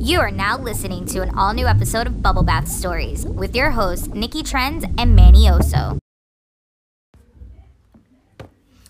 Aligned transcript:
You 0.00 0.18
are 0.20 0.30
now 0.30 0.56
listening 0.58 1.04
to 1.06 1.20
an 1.20 1.36
all 1.36 1.52
new 1.52 1.66
episode 1.66 2.06
of 2.06 2.22
Bubble 2.22 2.42
Bath 2.42 2.68
Stories 2.68 3.26
with 3.26 3.54
your 3.54 3.70
hosts, 3.70 4.08
Nikki 4.08 4.42
Trends 4.42 4.84
and 4.96 5.14
Manny 5.14 5.44
Oso. 5.44 5.98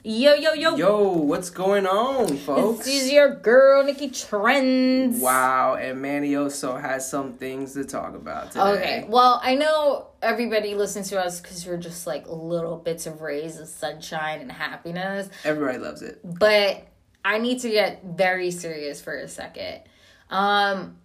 Yo, 0.03 0.35
yo, 0.35 0.53
yo. 0.55 0.77
Yo, 0.77 1.09
what's 1.09 1.51
going 1.51 1.85
on, 1.87 2.37
folks? 2.39 2.87
This 2.87 3.03
is 3.05 3.13
your 3.13 3.35
girl, 3.35 3.83
Nikki 3.85 4.09
Trends. 4.09 5.21
Wow, 5.21 5.75
and 5.75 6.01
Manny 6.01 6.37
also 6.37 6.77
has 6.77 7.11
some 7.11 7.35
things 7.35 7.75
to 7.75 7.85
talk 7.85 8.15
about 8.15 8.53
today. 8.53 8.61
Okay, 8.63 9.05
well, 9.09 9.41
I 9.43 9.57
know 9.57 10.07
everybody 10.23 10.75
listens 10.75 11.09
to 11.11 11.21
us 11.21 11.41
because 11.41 11.67
we're 11.67 11.77
just 11.77 12.07
like 12.07 12.25
little 12.29 12.77
bits 12.79 13.07
of 13.07 13.21
rays 13.21 13.59
of 13.59 13.69
sunshine 13.69 14.41
and 14.41 14.51
happiness, 14.53 15.29
Everybody 15.45 15.79
loves 15.79 16.03
it. 16.03 16.21
but 16.25 16.87
I 17.25 17.39
need 17.39 17.59
to 17.61 17.69
get 17.69 18.03
very 18.05 18.51
serious 18.53 19.03
for 19.03 19.17
a 19.19 19.29
second. 19.29 19.83
Um, 20.31 20.97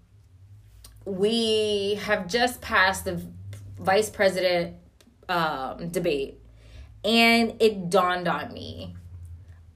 we 1.05 1.95
have 2.03 2.27
just 2.27 2.61
passed 2.61 3.05
the 3.05 3.21
vice 3.79 4.09
president 4.09 4.75
um, 5.29 5.89
debate, 5.89 6.39
and 7.03 7.55
it 7.59 7.89
dawned 7.89 8.27
on 8.27 8.53
me. 8.53 8.95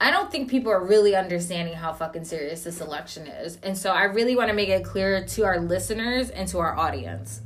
I 0.02 0.10
don't 0.10 0.32
think 0.32 0.48
people 0.48 0.72
are 0.72 0.82
really 0.82 1.14
understanding 1.14 1.74
how 1.74 1.92
fucking 1.92 2.24
serious 2.24 2.64
this 2.64 2.80
election 2.80 3.26
is. 3.26 3.58
And 3.62 3.76
so 3.76 3.90
I 3.90 4.04
really 4.04 4.34
want 4.34 4.48
to 4.48 4.54
make 4.54 4.70
it 4.70 4.82
clear 4.82 5.22
to 5.26 5.44
our 5.44 5.60
listeners 5.60 6.30
and 6.30 6.48
to 6.48 6.58
our 6.58 6.74
audience. 6.74 7.42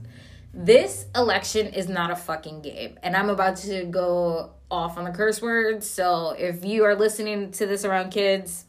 This 0.52 1.06
election 1.16 1.66
is 1.66 1.88
not 1.88 2.12
a 2.12 2.16
fucking 2.16 2.62
game. 2.62 2.96
And 3.02 3.16
I'm 3.16 3.28
about 3.28 3.56
to 3.58 3.84
go 3.86 4.52
off 4.70 4.96
on 4.96 5.04
the 5.04 5.10
curse 5.10 5.42
words. 5.42 5.90
So 5.90 6.30
if 6.38 6.64
you 6.64 6.84
are 6.84 6.94
listening 6.94 7.50
to 7.52 7.66
this 7.66 7.84
around 7.84 8.10
kids, 8.10 8.63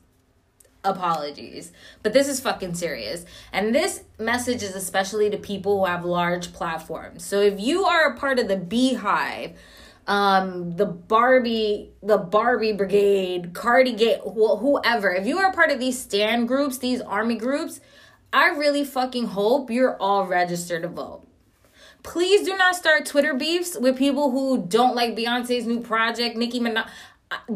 apologies. 0.86 1.72
But 2.04 2.14
this 2.14 2.28
is 2.28 2.40
fucking 2.40 2.76
serious. 2.76 3.26
And 3.52 3.74
this 3.74 4.04
message 4.20 4.64
is 4.64 4.76
especially 4.76 5.30
to 5.30 5.38
people 5.38 5.80
who 5.80 5.86
have 5.86 6.06
large 6.06 6.54
platforms. 6.54 7.26
So 7.26 7.42
if 7.42 7.60
you 7.60 7.86
are 7.86 8.14
a 8.14 8.18
part 8.18 8.40
of 8.40 8.48
the 8.48 8.58
beehive, 8.58 9.58
um 10.08 10.76
the 10.78 10.86
barbie 10.86 11.90
the 12.04 12.18
barbie 12.18 12.74
brigade 12.74 13.54
cardi 13.56 13.92
gate 13.92 14.20
wh- 14.20 14.60
whoever 14.60 15.10
if 15.12 15.26
you 15.26 15.40
are 15.40 15.50
a 15.50 15.54
part 15.54 15.72
of 15.72 15.80
these 15.80 16.00
stand 16.00 16.48
groups 16.48 16.78
these 16.78 17.02
army 17.02 17.36
groups 17.36 17.80
i 18.32 18.50
really 18.50 18.84
fucking 18.84 19.26
hope 19.26 19.72
you're 19.72 19.98
all 19.98 20.28
registered 20.28 20.84
to 20.84 20.88
vote 20.88 21.26
please 22.04 22.46
do 22.46 22.56
not 22.56 22.76
start 22.76 23.04
twitter 23.04 23.34
beefs 23.34 23.76
with 23.80 23.98
people 23.98 24.30
who 24.30 24.64
don't 24.68 24.96
like 24.96 25.16
beyonce's 25.16 25.66
new 25.66 25.80
project 25.80 26.38
nicki 26.38 26.60
minaj 26.60 26.88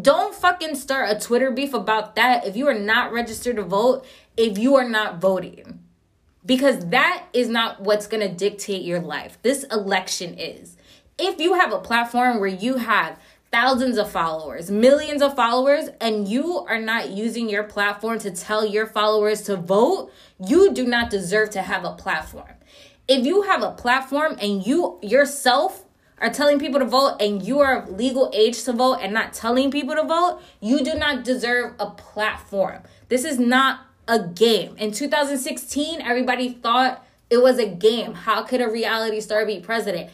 don't 0.01 0.33
fucking 0.35 0.75
start 0.75 1.09
a 1.09 1.19
twitter 1.19 1.51
beef 1.51 1.73
about 1.73 2.15
that 2.15 2.45
if 2.45 2.55
you 2.55 2.67
are 2.67 2.77
not 2.77 3.11
registered 3.11 3.55
to 3.57 3.63
vote 3.63 4.05
if 4.39 4.57
you 4.57 4.75
are 4.75 4.87
not 4.87 5.19
voting. 5.19 5.79
Because 6.45 6.85
that 6.87 7.25
is 7.33 7.49
not 7.49 7.81
what's 7.81 8.07
going 8.07 8.27
to 8.27 8.33
dictate 8.33 8.83
your 8.83 9.01
life. 9.01 9.37
This 9.41 9.65
election 9.65 10.33
is. 10.35 10.77
If 11.17 11.41
you 11.41 11.55
have 11.55 11.73
a 11.73 11.79
platform 11.79 12.39
where 12.39 12.47
you 12.47 12.77
have 12.77 13.19
thousands 13.51 13.97
of 13.97 14.09
followers, 14.09 14.71
millions 14.71 15.21
of 15.21 15.35
followers, 15.35 15.89
and 15.99 16.27
you 16.27 16.59
are 16.59 16.79
not 16.79 17.09
using 17.09 17.49
your 17.49 17.63
platform 17.63 18.17
to 18.19 18.31
tell 18.31 18.65
your 18.65 18.85
followers 18.85 19.41
to 19.41 19.57
vote, 19.57 20.11
you 20.43 20.73
do 20.73 20.85
not 20.85 21.09
deserve 21.09 21.49
to 21.51 21.61
have 21.61 21.83
a 21.83 21.93
platform. 21.93 22.53
If 23.09 23.25
you 23.25 23.41
have 23.41 23.61
a 23.61 23.71
platform 23.71 24.37
and 24.39 24.65
you 24.65 24.99
yourself 25.01 25.83
are 26.21 26.29
telling 26.29 26.59
people 26.59 26.79
to 26.79 26.85
vote 26.85 27.17
and 27.19 27.41
you 27.41 27.59
are 27.59 27.81
of 27.81 27.89
legal 27.89 28.31
age 28.33 28.63
to 28.63 28.73
vote 28.73 28.95
and 28.95 29.13
not 29.13 29.33
telling 29.33 29.71
people 29.71 29.95
to 29.95 30.03
vote, 30.03 30.41
you 30.59 30.83
do 30.83 30.93
not 30.93 31.23
deserve 31.23 31.73
a 31.79 31.89
platform. 31.91 32.81
This 33.07 33.23
is 33.23 33.39
not 33.39 33.81
a 34.07 34.19
game. 34.19 34.75
In 34.77 34.91
2016, 34.91 36.01
everybody 36.01 36.53
thought 36.53 37.05
it 37.29 37.41
was 37.41 37.59
a 37.59 37.67
game. 37.67 38.13
How 38.13 38.43
could 38.43 38.61
a 38.61 38.69
reality 38.69 39.21
star 39.21 39.45
be 39.45 39.59
president? 39.59 40.09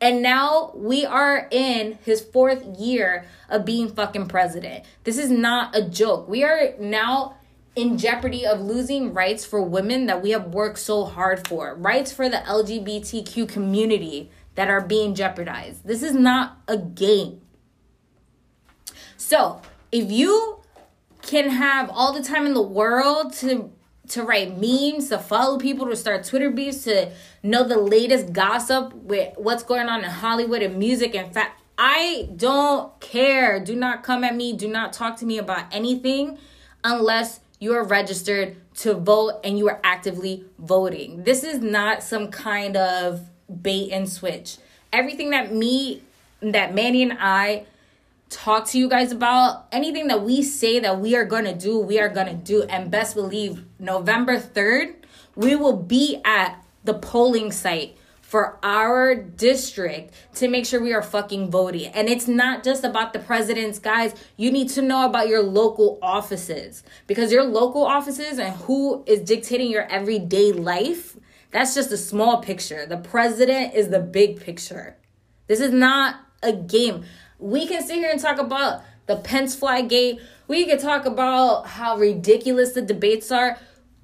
And 0.00 0.20
now 0.20 0.72
we 0.74 1.06
are 1.06 1.48
in 1.50 1.98
his 2.04 2.20
fourth 2.20 2.64
year 2.78 3.24
of 3.48 3.64
being 3.64 3.88
fucking 3.88 4.26
president. 4.26 4.84
This 5.04 5.16
is 5.16 5.30
not 5.30 5.76
a 5.76 5.82
joke. 5.82 6.28
We 6.28 6.42
are 6.42 6.74
now 6.78 7.36
in 7.74 7.96
jeopardy 7.96 8.44
of 8.44 8.60
losing 8.60 9.14
rights 9.14 9.44
for 9.44 9.62
women 9.62 10.06
that 10.06 10.20
we 10.20 10.30
have 10.30 10.52
worked 10.52 10.78
so 10.78 11.04
hard 11.04 11.46
for, 11.46 11.74
rights 11.74 12.12
for 12.12 12.28
the 12.28 12.38
LGBTQ 12.38 13.48
community 13.48 14.30
that 14.54 14.68
are 14.68 14.80
being 14.80 15.14
jeopardized. 15.14 15.86
This 15.86 16.02
is 16.02 16.14
not 16.14 16.58
a 16.68 16.76
game. 16.76 17.40
So, 19.16 19.62
if 19.90 20.10
you 20.10 20.60
can 21.22 21.50
have 21.50 21.90
all 21.90 22.12
the 22.12 22.22
time 22.22 22.46
in 22.46 22.54
the 22.54 22.62
world 22.62 23.32
to 23.34 23.72
to 24.08 24.22
write 24.24 24.58
memes, 24.60 25.08
to 25.08 25.18
follow 25.18 25.58
people, 25.58 25.86
to 25.86 25.96
start 25.96 26.24
Twitter 26.24 26.50
beefs, 26.50 26.84
to 26.84 27.10
know 27.42 27.64
the 27.64 27.78
latest 27.78 28.32
gossip 28.32 28.92
with 28.94 29.32
what's 29.36 29.62
going 29.62 29.88
on 29.88 30.04
in 30.04 30.10
Hollywood 30.10 30.60
and 30.60 30.76
music 30.76 31.14
and 31.14 31.32
fact. 31.32 31.60
I 31.78 32.28
don't 32.36 33.00
care. 33.00 33.58
Do 33.64 33.74
not 33.74 34.02
come 34.02 34.24
at 34.24 34.36
me. 34.36 34.52
Do 34.52 34.68
not 34.68 34.92
talk 34.92 35.16
to 35.18 35.24
me 35.24 35.38
about 35.38 35.64
anything 35.72 36.36
unless 36.84 37.40
you 37.58 37.72
are 37.74 37.84
registered 37.84 38.56
to 38.74 38.94
vote 38.94 39.40
and 39.44 39.56
you 39.56 39.68
are 39.68 39.80
actively 39.84 40.44
voting. 40.58 41.22
This 41.22 41.44
is 41.44 41.60
not 41.60 42.02
some 42.02 42.28
kind 42.30 42.76
of 42.76 43.30
bait 43.60 43.90
and 43.90 44.08
switch. 44.08 44.58
Everything 44.92 45.30
that 45.30 45.52
me, 45.52 46.02
that 46.40 46.74
Manny 46.74 47.02
and 47.02 47.16
I 47.18 47.66
talk 48.32 48.66
to 48.66 48.78
you 48.78 48.88
guys 48.88 49.12
about 49.12 49.66
anything 49.70 50.08
that 50.08 50.22
we 50.22 50.42
say 50.42 50.80
that 50.80 50.98
we 50.98 51.14
are 51.14 51.26
to 51.44 51.54
do 51.54 51.78
we 51.78 52.00
are 52.00 52.08
to 52.28 52.34
do. 52.34 52.62
And 52.62 52.90
best 52.90 53.14
believe 53.14 53.64
november 53.78 54.38
3rd 54.38 54.94
we 55.36 55.54
will 55.54 55.76
be 55.76 56.20
at 56.24 56.62
the 56.84 56.94
polling 56.94 57.52
site 57.52 57.96
for 58.22 58.58
our 58.62 59.14
district 59.14 60.14
to 60.34 60.48
make 60.48 60.64
sure 60.64 60.82
we 60.82 60.94
are 60.94 61.02
fucking 61.02 61.50
voting 61.50 61.92
and 61.92 62.08
it's 62.08 62.26
not 62.26 62.64
just 62.64 62.84
about 62.84 63.12
the 63.12 63.18
presidents 63.18 63.78
guys. 63.78 64.14
You 64.38 64.50
need 64.50 64.70
to 64.70 64.82
know 64.82 65.04
about 65.04 65.28
your 65.28 65.42
local 65.42 65.98
offices. 66.00 66.82
Because 67.06 67.30
your 67.30 67.44
local 67.44 67.84
offices 67.84 68.38
and 68.38 68.56
who 68.62 69.04
is 69.06 69.20
dictating 69.20 69.70
your 69.70 69.82
everyday 69.82 70.52
life 70.52 71.18
that's 71.52 71.74
just 71.74 71.92
a 71.92 71.96
small 71.96 72.42
picture 72.42 72.86
the 72.86 72.96
president 72.96 73.74
is 73.74 73.90
the 73.90 74.00
big 74.00 74.40
picture 74.40 74.96
this 75.46 75.60
is 75.60 75.72
not 75.72 76.16
a 76.42 76.52
game 76.52 77.04
we 77.38 77.66
can 77.66 77.82
sit 77.82 77.96
here 77.96 78.10
and 78.10 78.20
talk 78.20 78.38
about 78.38 78.82
the 79.06 79.16
Pence 79.16 79.54
flag 79.54 79.88
gate. 79.88 80.20
We 80.48 80.64
can 80.66 80.78
talk 80.78 81.06
about 81.06 81.66
how 81.66 81.96
ridiculous 81.96 82.72
the 82.72 82.82
debates 82.82 83.30
are 83.30 83.58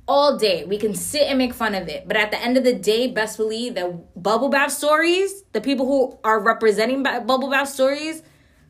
all 0.07 0.37
day. 0.39 0.65
We 0.65 0.79
can 0.79 0.95
sit 0.95 1.23
and 1.23 1.39
make 1.39 1.55
fun 1.55 1.75
of 1.75 1.89
it. 1.89 2.09
But 2.09 2.17
at 2.17 2.31
the 2.31 2.43
end 2.43 2.57
of 2.57 2.65
the 2.65 2.75
day, 2.75 3.07
best 3.09 3.37
believe 3.37 3.75
that 3.75 4.21
Bubble 4.21 4.49
Bath 4.49 4.73
Stories, 4.73 5.45
the 5.53 5.61
people 5.61 5.87
who 5.87 6.19
are 6.25 6.41
representing 6.41 7.03
Bubble 7.03 7.51
Bath 7.51 7.69
Stories, 7.69 8.23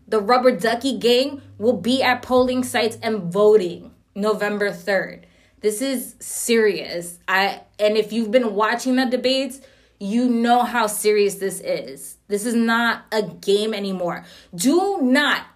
the 0.06 0.21
Rubber 0.21 0.56
Ducky 0.56 0.99
Gang, 0.99 1.41
will 1.59 1.77
be 1.77 2.03
at 2.03 2.22
polling 2.22 2.65
sites 2.65 2.99
and 3.03 3.33
voting 3.33 3.93
November 4.15 4.71
3rd. 4.71 5.25
This 5.61 5.83
is 5.83 6.15
serious. 6.21 7.19
I 7.27 7.63
and 7.79 7.97
if 7.97 8.13
you've 8.13 8.31
been 8.31 8.55
watching 8.55 8.97
the 8.97 9.07
debates, 9.07 9.61
you 9.99 10.29
know 10.29 10.63
how 10.63 10.87
serious 10.87 11.37
this 11.37 11.61
is. 11.61 12.17
This 12.29 12.47
is 12.47 12.55
not 12.55 13.05
a 13.11 13.23
game 13.23 13.75
anymore. 13.75 14.25
Do 14.55 14.99
not 15.03 15.47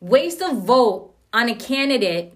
waste 0.00 0.40
a 0.40 0.54
vote 0.54 1.14
on 1.32 1.48
a 1.48 1.54
candidate 1.54 2.34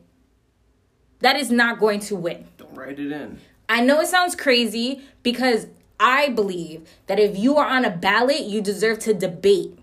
that 1.21 1.37
is 1.37 1.51
not 1.51 1.79
going 1.79 2.01
to 2.01 2.17
win. 2.17 2.47
Don't 2.57 2.75
write 2.75 2.99
it 2.99 3.13
in. 3.13 3.39
I 3.69 3.81
know 3.81 4.01
it 4.01 4.09
sounds 4.09 4.35
crazy 4.35 5.03
because 5.23 5.67
I 6.01 6.31
believe 6.31 6.89
that 7.07 7.21
if 7.21 7.39
you 7.39 7.57
are 7.57 7.67
on 7.67 7.85
a 7.85 7.91
ballot, 7.91 8.41
you 8.41 8.61
deserve 8.61 8.99
to 9.01 9.15
debate. 9.15 9.79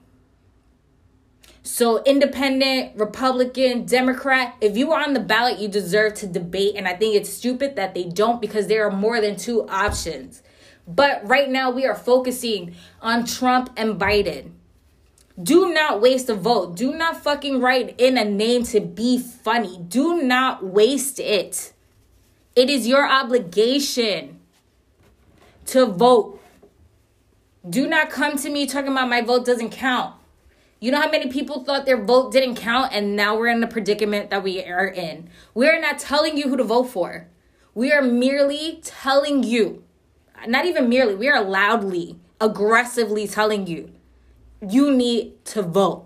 So, 1.61 2.01
independent, 2.03 2.97
Republican, 2.97 3.85
Democrat, 3.85 4.55
if 4.61 4.77
you 4.77 4.91
are 4.93 5.03
on 5.03 5.13
the 5.13 5.19
ballot, 5.19 5.59
you 5.59 5.67
deserve 5.67 6.13
to 6.15 6.27
debate. 6.27 6.75
And 6.75 6.87
I 6.87 6.95
think 6.95 7.15
it's 7.15 7.29
stupid 7.29 7.75
that 7.75 7.93
they 7.93 8.05
don't 8.05 8.39
because 8.39 8.67
there 8.67 8.87
are 8.87 8.91
more 8.91 9.19
than 9.19 9.35
two 9.35 9.67
options. 9.67 10.41
But 10.87 11.21
right 11.27 11.49
now, 11.49 11.69
we 11.69 11.85
are 11.85 11.95
focusing 11.95 12.75
on 13.01 13.25
Trump 13.25 13.71
and 13.77 13.99
Biden. 13.99 14.51
Do 15.41 15.71
not 15.73 16.01
waste 16.01 16.29
a 16.29 16.35
vote. 16.35 16.75
Do 16.75 16.93
not 16.93 17.23
fucking 17.23 17.61
write 17.61 17.95
in 17.97 18.17
a 18.17 18.25
name 18.25 18.63
to 18.65 18.81
be 18.81 19.17
funny. 19.17 19.77
Do 19.77 20.21
not 20.21 20.65
waste 20.65 21.19
it. 21.19 21.73
It 22.55 22.69
is 22.69 22.87
your 22.87 23.07
obligation 23.07 24.39
to 25.67 25.85
vote. 25.85 26.41
Do 27.69 27.87
not 27.87 28.09
come 28.09 28.37
to 28.37 28.49
me 28.49 28.65
talking 28.65 28.91
about 28.91 29.09
my 29.09 29.21
vote 29.21 29.45
doesn't 29.45 29.69
count. 29.69 30.18
You 30.79 30.91
know 30.91 31.01
how 31.01 31.09
many 31.11 31.29
people 31.29 31.63
thought 31.63 31.85
their 31.85 32.01
vote 32.01 32.31
didn't 32.31 32.55
count, 32.55 32.93
and 32.93 33.15
now 33.15 33.37
we're 33.37 33.47
in 33.47 33.59
the 33.59 33.67
predicament 33.67 34.29
that 34.29 34.43
we 34.43 34.63
are 34.63 34.87
in. 34.87 35.29
We 35.53 35.67
are 35.67 35.79
not 35.79 35.99
telling 35.99 36.37
you 36.37 36.47
who 36.49 36.55
to 36.57 36.63
vote 36.63 36.85
for. 36.85 37.27
We 37.75 37.91
are 37.91 38.01
merely 38.01 38.79
telling 38.83 39.43
you, 39.43 39.83
not 40.47 40.65
even 40.65 40.87
merely, 40.87 41.15
we 41.15 41.27
are 41.27 41.43
loudly, 41.43 42.17
aggressively 42.39 43.27
telling 43.27 43.67
you, 43.67 43.91
you 44.67 44.91
need 44.91 45.43
to 45.45 45.61
vote. 45.61 46.05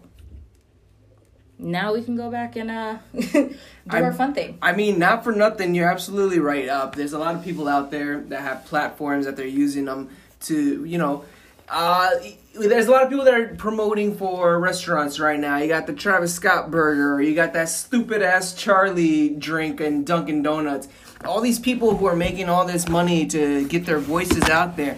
now 1.59 1.93
we 1.93 2.01
can 2.03 2.15
go 2.17 2.29
back 2.29 2.55
and 2.55 2.69
uh 2.69 2.97
do 3.31 3.55
our 3.87 4.11
fun 4.13 4.33
thing. 4.33 4.57
I 4.61 4.73
mean, 4.73 4.99
not 4.99 5.23
for 5.23 5.31
nothing. 5.31 5.75
You're 5.75 5.89
absolutely 5.89 6.39
right. 6.39 6.67
Uh, 6.67 6.87
there's 6.87 7.13
a 7.13 7.19
lot 7.19 7.35
of 7.35 7.43
people 7.43 7.67
out 7.67 7.91
there 7.91 8.21
that 8.21 8.41
have 8.41 8.65
platforms 8.65 9.25
that 9.25 9.37
they're 9.37 9.45
using 9.45 9.85
them 9.85 10.09
to, 10.41 10.83
you 10.83 10.97
know. 10.97 11.23
Uh, 11.69 12.09
there's 12.53 12.85
a 12.85 12.91
lot 12.91 13.03
of 13.03 13.09
people 13.09 13.25
that 13.25 13.33
are 13.33 13.55
promoting 13.55 14.15
for 14.15 14.59
restaurants 14.59 15.19
right 15.19 15.39
now. 15.39 15.57
You 15.57 15.67
got 15.67 15.87
the 15.87 15.93
Travis 15.93 16.33
Scott 16.35 16.69
burger. 16.69 17.21
You 17.21 17.33
got 17.33 17.53
that 17.53 17.69
stupid 17.69 18.21
ass 18.21 18.53
Charli 18.53 19.37
drink 19.39 19.81
and 19.81 20.05
Dunkin' 20.05 20.43
Donuts. 20.43 20.87
All 21.25 21.41
these 21.41 21.59
people 21.59 21.97
who 21.97 22.05
are 22.05 22.15
making 22.15 22.49
all 22.49 22.65
this 22.65 22.87
money 22.87 23.25
to 23.27 23.67
get 23.67 23.85
their 23.85 23.97
voices 23.97 24.43
out 24.49 24.77
there. 24.77 24.97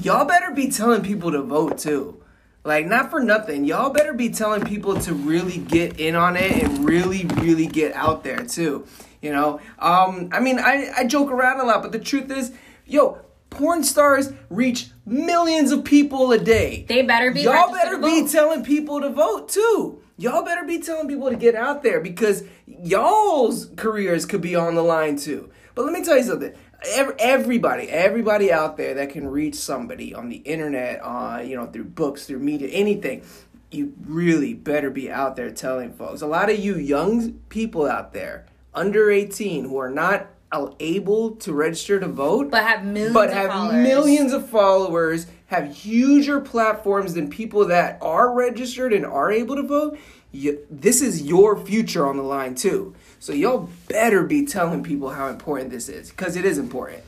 Y'all 0.00 0.24
better 0.24 0.52
be 0.52 0.70
telling 0.70 1.02
people 1.02 1.30
to 1.32 1.42
vote 1.42 1.78
too. 1.78 2.22
Like, 2.64 2.86
not 2.86 3.10
for 3.10 3.20
nothing. 3.20 3.64
Y'all 3.64 3.90
better 3.90 4.14
be 4.14 4.30
telling 4.30 4.64
people 4.64 4.98
to 5.02 5.14
really 5.14 5.58
get 5.58 6.00
in 6.00 6.16
on 6.16 6.34
it 6.36 6.62
and 6.62 6.88
really, 6.88 7.26
really 7.36 7.66
get 7.66 7.92
out 7.94 8.24
there 8.24 8.44
too. 8.44 8.86
You 9.20 9.32
know? 9.32 9.60
Um, 9.78 10.30
I 10.32 10.40
mean, 10.40 10.58
I, 10.58 10.90
I 10.96 11.04
joke 11.04 11.30
around 11.30 11.60
a 11.60 11.64
lot, 11.64 11.82
but 11.82 11.92
the 11.92 11.98
truth 11.98 12.30
is, 12.30 12.52
yo, 12.86 13.18
porn 13.56 13.82
stars 13.82 14.32
reach 14.50 14.88
millions 15.04 15.72
of 15.72 15.84
people 15.84 16.30
a 16.32 16.38
day. 16.38 16.84
They 16.88 17.02
better 17.02 17.30
be 17.32 17.42
Y'all 17.42 17.72
better 17.72 17.98
be 17.98 18.22
vote. 18.22 18.30
telling 18.30 18.64
people 18.64 19.00
to 19.00 19.10
vote 19.10 19.48
too. 19.48 20.02
Y'all 20.18 20.44
better 20.44 20.64
be 20.64 20.78
telling 20.80 21.08
people 21.08 21.30
to 21.30 21.36
get 21.36 21.54
out 21.54 21.82
there 21.82 22.00
because 22.00 22.44
y'all's 22.66 23.66
careers 23.76 24.24
could 24.26 24.40
be 24.40 24.54
on 24.54 24.74
the 24.74 24.82
line 24.82 25.16
too. 25.16 25.50
But 25.74 25.84
let 25.84 25.92
me 25.92 26.04
tell 26.04 26.16
you 26.16 26.22
something. 26.22 26.54
Everybody, 27.18 27.88
everybody 27.88 28.52
out 28.52 28.76
there 28.76 28.94
that 28.94 29.10
can 29.10 29.26
reach 29.28 29.54
somebody 29.56 30.14
on 30.14 30.28
the 30.28 30.36
internet, 30.36 31.00
uh, 31.02 31.42
you 31.44 31.56
know, 31.56 31.66
through 31.66 31.84
books, 31.84 32.26
through 32.26 32.38
media, 32.38 32.68
anything, 32.68 33.22
you 33.70 33.92
really 34.04 34.54
better 34.54 34.90
be 34.90 35.10
out 35.10 35.36
there 35.36 35.50
telling 35.50 35.92
folks. 35.92 36.22
A 36.22 36.26
lot 36.26 36.50
of 36.50 36.58
you 36.58 36.76
young 36.76 37.32
people 37.48 37.86
out 37.86 38.12
there, 38.12 38.46
under 38.74 39.10
18, 39.10 39.64
who 39.64 39.78
are 39.78 39.90
not 39.90 40.28
able 40.80 41.32
to 41.36 41.52
register 41.52 41.98
to 42.00 42.08
vote, 42.08 42.50
But 42.50 42.62
have 42.64 42.84
millions 42.84 43.14
but 43.14 43.28
of 43.30 43.34
have 43.34 43.50
followers. 43.50 43.82
millions 43.82 44.32
of 44.32 44.48
followers, 44.48 45.26
have 45.46 45.74
huger 45.74 46.40
platforms 46.40 47.14
than 47.14 47.28
people 47.30 47.66
that 47.66 47.98
are 48.00 48.32
registered 48.32 48.92
and 48.92 49.04
are 49.04 49.30
able 49.30 49.56
to 49.56 49.62
vote. 49.62 49.98
You, 50.32 50.58
this 50.70 51.00
is 51.02 51.22
your 51.22 51.56
future 51.56 52.06
on 52.06 52.16
the 52.16 52.22
line 52.22 52.54
too. 52.54 52.94
So 53.20 53.32
y'all 53.32 53.68
better 53.88 54.22
be 54.24 54.44
telling 54.44 54.82
people 54.82 55.10
how 55.10 55.28
important 55.28 55.70
this 55.70 55.88
is 55.88 56.10
because 56.10 56.36
it 56.36 56.44
is 56.44 56.58
important. 56.58 57.02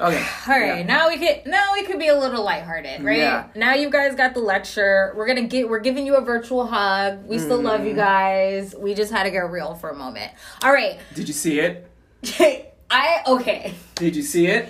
Okay. 0.00 0.16
All 0.48 0.58
right, 0.58 0.78
Yeah. 0.78 0.82
now 0.82 1.08
we 1.08 1.18
could 1.18 1.42
now 1.46 1.74
we 1.74 1.82
could 1.84 1.98
be 1.98 2.08
a 2.08 2.18
little 2.18 2.42
lighthearted, 2.42 3.02
right? 3.04 3.18
Yeah. 3.18 3.46
Now 3.54 3.74
you 3.74 3.90
guys 3.90 4.14
got 4.14 4.32
the 4.34 4.40
lecture. 4.40 5.12
We're 5.16 5.26
gonna 5.26 5.42
get 5.46 5.68
we're 5.68 5.78
giving 5.80 6.06
you 6.06 6.16
a 6.16 6.22
virtual 6.22 6.66
hug. 6.66 7.26
We 7.26 7.38
still 7.38 7.60
love 7.60 7.80
Mm-hmm. 7.80 7.88
you 7.90 7.94
guys. 7.94 8.74
We 8.76 8.94
just 8.94 9.12
had 9.12 9.24
to 9.24 9.30
get 9.30 9.50
real 9.50 9.74
for 9.74 9.90
a 9.90 9.94
moment. 9.96 10.32
All 10.62 10.72
right. 10.72 10.98
Did 11.14 11.28
you 11.28 11.34
see 11.34 11.60
it? 11.60 11.89
I 12.90 13.22
okay. 13.26 13.74
Did 13.94 14.16
you 14.16 14.22
see 14.22 14.46
it? 14.46 14.68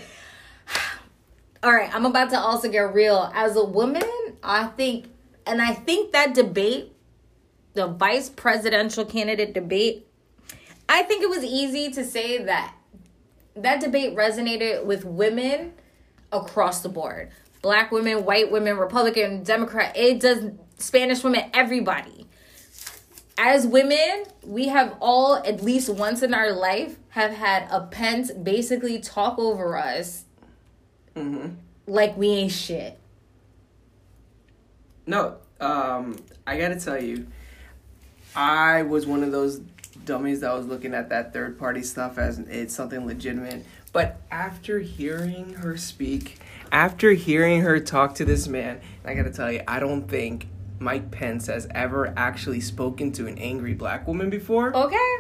All 1.63 1.73
right, 1.73 1.95
I'm 1.95 2.07
about 2.07 2.31
to 2.31 2.39
also 2.39 2.71
get 2.71 2.95
real. 2.95 3.31
As 3.35 3.57
a 3.57 3.65
woman, 3.65 4.03
I 4.43 4.67
think 4.67 5.07
and 5.47 5.61
I 5.61 5.75
think 5.75 6.13
that 6.13 6.35
debate, 6.35 6.93
the 7.75 7.87
vice 7.89 8.29
presidential 8.29 9.05
candidate 9.05 9.53
debate, 9.53 10.07
I 10.89 11.03
think 11.03 11.23
it 11.23 11.31
was 11.31 11.45
easy 11.45 11.91
to 11.93 12.05
say 12.05 12.45
that 12.45 12.75
that 13.57 13.81
debate 13.81 14.15
resonated 14.15 14.85
with 14.85 15.05
women 15.05 15.73
across 16.33 16.83
the 16.83 16.89
board. 16.89 17.31
Black 17.63 17.91
women, 17.91 18.25
white 18.25 18.51
women, 18.51 18.79
Republican, 18.79 19.43
Democrat, 19.43 19.97
it 19.97 20.21
does 20.21 20.51
Spanish 20.79 21.23
women, 21.23 21.51
everybody. 21.53 22.27
As 23.43 23.67
women, 23.67 24.25
we 24.45 24.69
have 24.69 24.95
all 25.01 25.37
at 25.37 25.63
least 25.63 25.89
once 25.89 26.23
in 26.23 26.35
our 26.35 26.53
life 26.53 26.99
have 27.09 27.33
had 27.33 27.67
a 27.71 27.87
Pence 27.87 28.31
basically 28.31 29.01
talk 29.01 29.39
over 29.39 29.79
us 29.79 30.27
like 31.87 32.15
we 32.19 32.29
ain't 32.29 32.53
shit. 32.53 32.99
No. 35.07 35.39
Um, 35.59 36.17
I 36.47 36.59
gotta 36.59 36.79
tell 36.79 37.03
you, 37.03 37.29
I 38.37 38.83
was 38.83 39.07
one 39.07 39.23
of 39.23 39.33
those 39.33 39.63
dummies 40.05 40.41
that 40.41 40.53
was 40.53 40.67
looking 40.67 40.93
at 40.93 41.09
that 41.09 41.33
third 41.33 41.59
party 41.59 41.83
stuff 41.83 42.19
as 42.19 42.41
it's 42.41 42.75
something 42.75 43.07
legitimate. 43.07 43.65
But 43.95 44.21
after 44.31 44.81
hearing 44.81 45.55
her 45.55 45.79
speak, 45.79 46.41
after 46.71 47.13
hearing 47.13 47.63
her 47.63 47.81
talk 47.81 48.17
to 48.17 48.27
this 48.27 48.47
man, 48.47 48.83
I 49.03 49.15
gotta 49.15 49.31
tell 49.31 49.51
you, 49.51 49.63
I 49.67 49.81
don't 49.81 50.07
think 50.07 50.47
Mike 50.81 51.11
Pence 51.11 51.47
has 51.47 51.69
ever 51.73 52.13
actually 52.17 52.61
spoken 52.61 53.13
to 53.13 53.27
an 53.27 53.39
angry 53.39 53.75
black 53.75 54.09
woman 54.09 54.31
before. 54.31 54.75
Okay. 54.75 55.17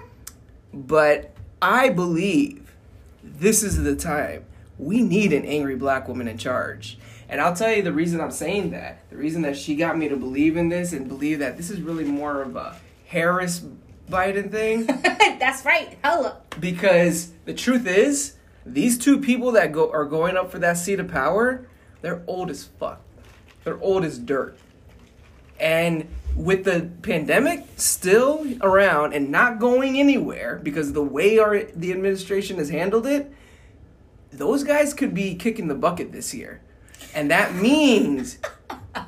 But 0.72 1.34
I 1.60 1.90
believe 1.90 2.74
this 3.22 3.62
is 3.62 3.82
the 3.82 3.94
time. 3.94 4.46
We 4.78 5.02
need 5.02 5.32
an 5.34 5.44
angry 5.44 5.76
black 5.76 6.08
woman 6.08 6.26
in 6.26 6.38
charge. 6.38 6.98
And 7.28 7.40
I'll 7.40 7.54
tell 7.54 7.72
you 7.72 7.82
the 7.82 7.92
reason 7.92 8.20
I'm 8.20 8.30
saying 8.30 8.70
that. 8.70 9.08
The 9.10 9.16
reason 9.16 9.42
that 9.42 9.56
she 9.56 9.76
got 9.76 9.98
me 9.98 10.08
to 10.08 10.16
believe 10.16 10.56
in 10.56 10.70
this 10.70 10.92
and 10.92 11.06
believe 11.06 11.38
that 11.40 11.56
this 11.58 11.70
is 11.70 11.80
really 11.80 12.04
more 12.04 12.42
of 12.42 12.56
a 12.56 12.76
Harris 13.06 13.62
Biden 14.08 14.50
thing. 14.50 14.86
That's 15.38 15.64
right. 15.64 15.98
Hello. 16.02 16.36
because 16.58 17.32
the 17.44 17.54
truth 17.54 17.86
is, 17.86 18.34
these 18.64 18.98
two 18.98 19.18
people 19.18 19.52
that 19.52 19.72
go 19.72 19.90
are 19.92 20.04
going 20.06 20.36
up 20.36 20.50
for 20.50 20.58
that 20.58 20.78
seat 20.78 20.98
of 20.98 21.08
power, 21.08 21.66
they're 22.00 22.22
old 22.26 22.50
as 22.50 22.64
fuck. 22.64 23.00
They're 23.64 23.80
old 23.80 24.04
as 24.04 24.18
dirt. 24.18 24.58
And 25.60 26.08
with 26.34 26.64
the 26.64 26.90
pandemic 27.02 27.66
still 27.76 28.46
around 28.62 29.12
and 29.12 29.30
not 29.30 29.58
going 29.58 29.98
anywhere 29.98 30.60
because 30.62 30.92
the 30.92 31.02
way 31.02 31.38
our 31.38 31.64
the 31.64 31.92
administration 31.92 32.56
has 32.58 32.70
handled 32.70 33.06
it, 33.06 33.32
those 34.32 34.64
guys 34.64 34.94
could 34.94 35.12
be 35.12 35.34
kicking 35.34 35.68
the 35.68 35.74
bucket 35.74 36.12
this 36.12 36.32
year. 36.32 36.62
And 37.14 37.30
that 37.30 37.54
means 37.54 38.38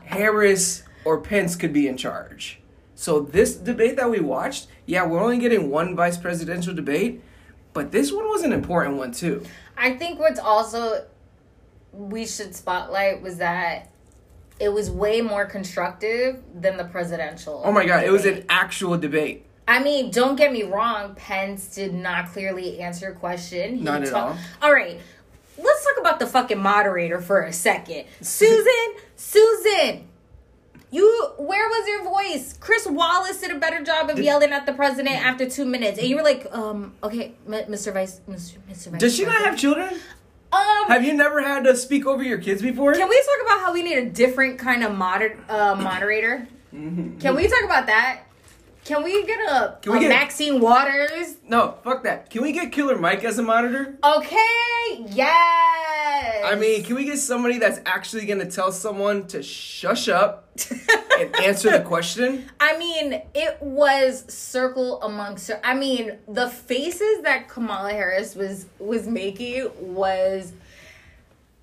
Harris 0.04 0.82
or 1.04 1.20
Pence 1.20 1.56
could 1.56 1.72
be 1.72 1.86
in 1.86 1.96
charge. 1.96 2.60
So 2.94 3.20
this 3.20 3.54
debate 3.54 3.96
that 3.96 4.10
we 4.10 4.20
watched, 4.20 4.66
yeah, 4.86 5.06
we're 5.06 5.20
only 5.20 5.38
getting 5.38 5.70
one 5.70 5.96
vice 5.96 6.16
presidential 6.16 6.74
debate, 6.74 7.22
but 7.72 7.90
this 7.90 8.12
one 8.12 8.26
was 8.26 8.42
an 8.42 8.52
important 8.52 8.96
one 8.96 9.12
too. 9.12 9.44
I 9.76 9.94
think 9.94 10.18
what's 10.18 10.38
also 10.38 11.06
we 11.92 12.26
should 12.26 12.54
spotlight 12.54 13.22
was 13.22 13.36
that 13.38 13.91
it 14.60 14.68
was 14.68 14.90
way 14.90 15.20
more 15.20 15.44
constructive 15.44 16.42
than 16.54 16.76
the 16.76 16.84
presidential. 16.84 17.62
Oh 17.64 17.72
my 17.72 17.84
god, 17.84 18.04
it 18.04 18.10
was 18.10 18.24
an 18.24 18.44
actual 18.48 18.96
debate. 18.98 19.46
I 19.66 19.82
mean, 19.82 20.10
don't 20.10 20.36
get 20.36 20.52
me 20.52 20.64
wrong. 20.64 21.14
Pence 21.14 21.74
did 21.74 21.94
not 21.94 22.32
clearly 22.32 22.80
answer 22.80 23.08
a 23.10 23.14
question. 23.14 23.76
He 23.76 23.82
Not 23.82 24.02
at 24.02 24.12
all. 24.12 24.36
All 24.60 24.72
right, 24.72 25.00
let's 25.56 25.84
talk 25.84 26.00
about 26.00 26.18
the 26.18 26.26
fucking 26.26 26.58
moderator 26.58 27.20
for 27.20 27.42
a 27.42 27.52
second. 27.52 28.04
Susan, 28.20 28.94
Susan, 29.16 30.08
you 30.90 31.30
where 31.38 31.68
was 31.68 31.88
your 31.88 32.04
voice? 32.04 32.54
Chris 32.58 32.86
Wallace 32.86 33.40
did 33.40 33.50
a 33.50 33.58
better 33.58 33.82
job 33.82 34.10
of 34.10 34.18
yelling 34.18 34.52
at 34.52 34.66
the 34.66 34.72
president 34.72 35.16
after 35.24 35.48
two 35.48 35.64
minutes, 35.64 35.98
and 35.98 36.06
you 36.06 36.16
were 36.16 36.22
like, 36.22 36.46
um, 36.52 36.94
okay, 37.02 37.34
Mr. 37.48 37.92
Vice, 37.92 38.20
Mr. 38.28 38.58
Mr. 38.70 38.88
Vice. 38.88 39.00
Does 39.00 39.16
she 39.16 39.24
not 39.24 39.42
have 39.42 39.56
children? 39.56 39.94
Um, 40.52 40.88
Have 40.88 41.04
you 41.04 41.14
never 41.14 41.40
had 41.42 41.64
to 41.64 41.74
speak 41.76 42.06
over 42.06 42.22
your 42.22 42.38
kids 42.38 42.60
before? 42.62 42.92
Can 42.94 43.08
we 43.08 43.16
talk 43.16 43.46
about 43.46 43.60
how 43.66 43.72
we 43.72 43.82
need 43.82 43.96
a 43.98 44.10
different 44.10 44.58
kind 44.58 44.84
of 44.84 44.94
moder- 44.94 45.38
uh, 45.48 45.74
moderator? 45.76 46.46
Can 46.70 47.34
we 47.36 47.48
talk 47.48 47.64
about 47.64 47.86
that? 47.86 48.20
Can 48.84 49.04
we 49.04 49.24
get 49.24 49.38
a, 49.48 49.76
Can 49.80 49.92
we 49.92 49.98
a 49.98 50.00
get- 50.02 50.08
Maxine 50.08 50.60
Waters? 50.60 51.36
no, 51.48 51.76
fuck 51.84 52.02
that. 52.02 52.30
Can 52.30 52.42
we 52.42 52.50
get 52.52 52.72
Killer 52.72 52.98
Mike 52.98 53.22
as 53.24 53.38
a 53.38 53.42
monitor? 53.42 53.96
Okay, 54.02 55.04
yes. 55.06 56.44
I 56.44 56.56
mean, 56.58 56.82
can 56.82 56.96
we 56.96 57.04
get 57.04 57.18
somebody 57.18 57.58
that's 57.58 57.80
actually 57.86 58.26
gonna 58.26 58.50
tell 58.50 58.72
someone 58.72 59.26
to 59.28 59.42
shush 59.42 60.08
up 60.08 60.48
and 61.18 61.34
answer 61.36 61.70
the 61.70 61.84
question? 61.84 62.48
I 62.60 62.76
mean, 62.76 63.22
it 63.34 63.58
was 63.62 64.24
circle 64.32 65.00
amongst. 65.02 65.46
Cir- 65.46 65.60
I 65.62 65.74
mean, 65.74 66.18
the 66.28 66.48
faces 66.48 67.22
that 67.22 67.48
Kamala 67.48 67.90
Harris 67.92 68.34
was 68.34 68.66
was 68.80 69.06
making 69.06 69.70
was 69.80 70.52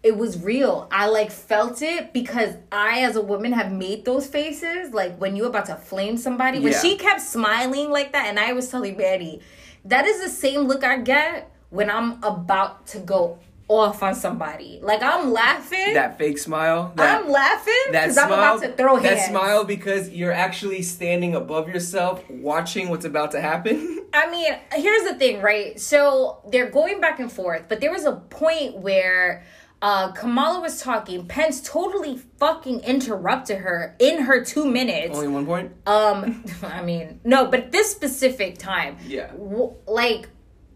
it 0.02 0.16
was 0.16 0.42
real. 0.42 0.88
I 0.92 1.08
like 1.08 1.30
felt 1.32 1.82
it 1.82 2.14
because 2.14 2.56
I, 2.72 3.02
as 3.02 3.16
a 3.16 3.22
woman, 3.22 3.52
have 3.52 3.72
made 3.72 4.06
those 4.06 4.28
faces. 4.28 4.94
Like 4.94 5.18
when 5.18 5.36
you 5.36 5.46
about 5.46 5.66
to 5.66 5.76
flame 5.76 6.18
somebody, 6.18 6.60
but 6.60 6.72
Yeah. 6.72 6.80
she 6.82 6.96
kept 6.98 7.22
smiling 7.22 7.90
like 7.92 8.14
that, 8.14 8.28
and 8.28 8.40
I 8.40 8.54
was 8.54 8.70
telling 8.70 8.96
Manny, 8.98 9.42
that 9.86 10.06
is 10.06 10.22
the 10.22 10.30
same 10.30 10.62
look 10.62 10.84
I 10.84 10.98
get 10.98 11.52
when 11.70 11.90
I'm 11.90 12.24
about 12.24 12.88
to 12.88 13.00
go 13.00 13.40
off 13.68 14.02
on 14.02 14.16
somebody. 14.16 14.80
Like 14.82 15.04
I'm 15.04 15.32
laughing. 15.32 15.94
That 15.94 16.18
fake 16.18 16.40
smile. 16.40 16.92
That, 16.96 17.22
I'm 17.22 17.30
laughing 17.30 17.74
that 17.92 18.02
because 18.04 18.18
I'm 18.18 18.32
about 18.32 18.62
to 18.64 18.72
throw 18.72 19.00
that 19.00 19.18
hands. 19.18 19.30
smile 19.30 19.64
because 19.64 20.10
you're 20.10 20.32
actually 20.32 20.82
standing 20.82 21.36
above 21.36 21.70
yourself, 21.70 22.28
watching 22.30 22.90
what's 22.90 23.06
about 23.06 23.32
to 23.32 23.42
happen. 23.42 24.00
I 24.14 24.32
mean, 24.32 24.56
here's 24.74 25.04
the 25.08 25.14
thing, 25.16 25.42
right? 25.42 25.80
So 25.80 26.40
they're 26.50 26.70
going 26.72 27.00
back 27.00 27.20
and 27.20 27.32
forth, 27.32 27.66
but 27.70 27.80
there 27.80 27.92
was 27.92 28.06
a 28.06 28.14
point 28.14 28.78
where 28.78 29.44
Uh, 29.82 30.12
Kamala 30.12 30.60
was 30.60 30.82
talking. 30.82 31.26
Pence 31.26 31.62
totally 31.62 32.18
fucking 32.38 32.82
interrupted 32.82 33.60
her 33.60 33.96
in 34.00 34.24
her 34.24 34.44
two 34.44 34.66
minutes. 34.70 35.16
Only 35.16 35.30
one 35.30 35.46
point. 35.46 35.72
Um, 35.88 36.44
I 36.64 36.82
mean, 36.82 37.22
no, 37.24 37.46
but 37.48 37.72
this 37.72 37.90
specific 37.90 38.58
time, 38.58 38.98
Yeah. 39.08 39.28
w- 39.28 39.74
like 39.88 40.28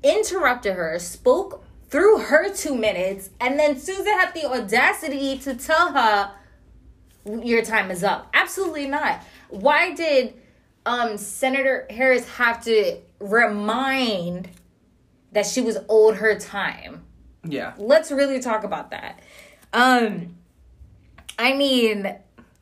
interrupted 0.03 0.73
her, 0.75 0.97
spoke 0.99 1.65
through 1.89 2.19
her 2.19 2.53
two 2.53 2.75
minutes, 2.75 3.29
and 3.41 3.59
then 3.59 3.77
Susan 3.77 4.05
had 4.05 4.33
the 4.33 4.45
audacity 4.45 5.37
to 5.39 5.53
tell 5.55 5.91
her, 5.91 6.31
"Your 7.25 7.61
time 7.61 7.91
is 7.91 8.03
up." 8.05 8.29
Absolutely 8.33 8.87
not. 8.87 9.21
Why 9.49 9.93
did 9.93 10.33
um 10.85 11.17
Senator 11.17 11.85
Harris 11.89 12.27
have 12.37 12.63
to 12.63 12.97
remind 13.19 14.49
that 15.33 15.45
she 15.45 15.61
was 15.61 15.77
owed 15.89 16.15
her 16.15 16.37
time? 16.39 17.03
Yeah. 17.43 17.73
Let's 17.77 18.11
really 18.11 18.39
talk 18.39 18.63
about 18.63 18.91
that. 18.91 19.19
Um, 19.71 20.35
I 21.37 21.53
mean. 21.53 22.05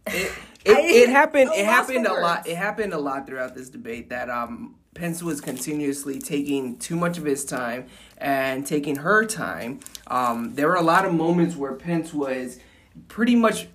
It, 0.08 0.32
it 0.66 1.10
happened. 1.10 1.50
I 1.54 1.60
It 1.60 1.66
happened 1.66 2.06
for 2.06 2.18
a 2.18 2.22
lot. 2.22 2.48
It 2.48 2.58
happened 2.58 2.94
a 2.94 2.98
lot 2.98 3.28
throughout 3.28 3.56
this 3.56 3.70
debate 3.70 4.10
that 4.10 4.30
um, 4.30 4.76
Pence 4.94 5.24
was 5.24 5.42
continuously 5.42 6.20
taking 6.20 6.78
too 6.78 6.96
much 6.96 7.18
of 7.18 7.26
his 7.26 7.46
time 7.46 7.88
and 8.18 8.66
taking 8.66 8.98
her 8.98 9.26
time. 9.26 9.80
Um, 10.08 10.56
there 10.56 10.68
were 10.68 10.76
a 10.76 10.82
lot 10.82 11.06
of 11.06 11.14
moments 11.14 11.56
where 11.56 11.74
Pence 11.74 12.14
was 12.14 12.60
pretty 13.08 13.36
much 13.36 13.68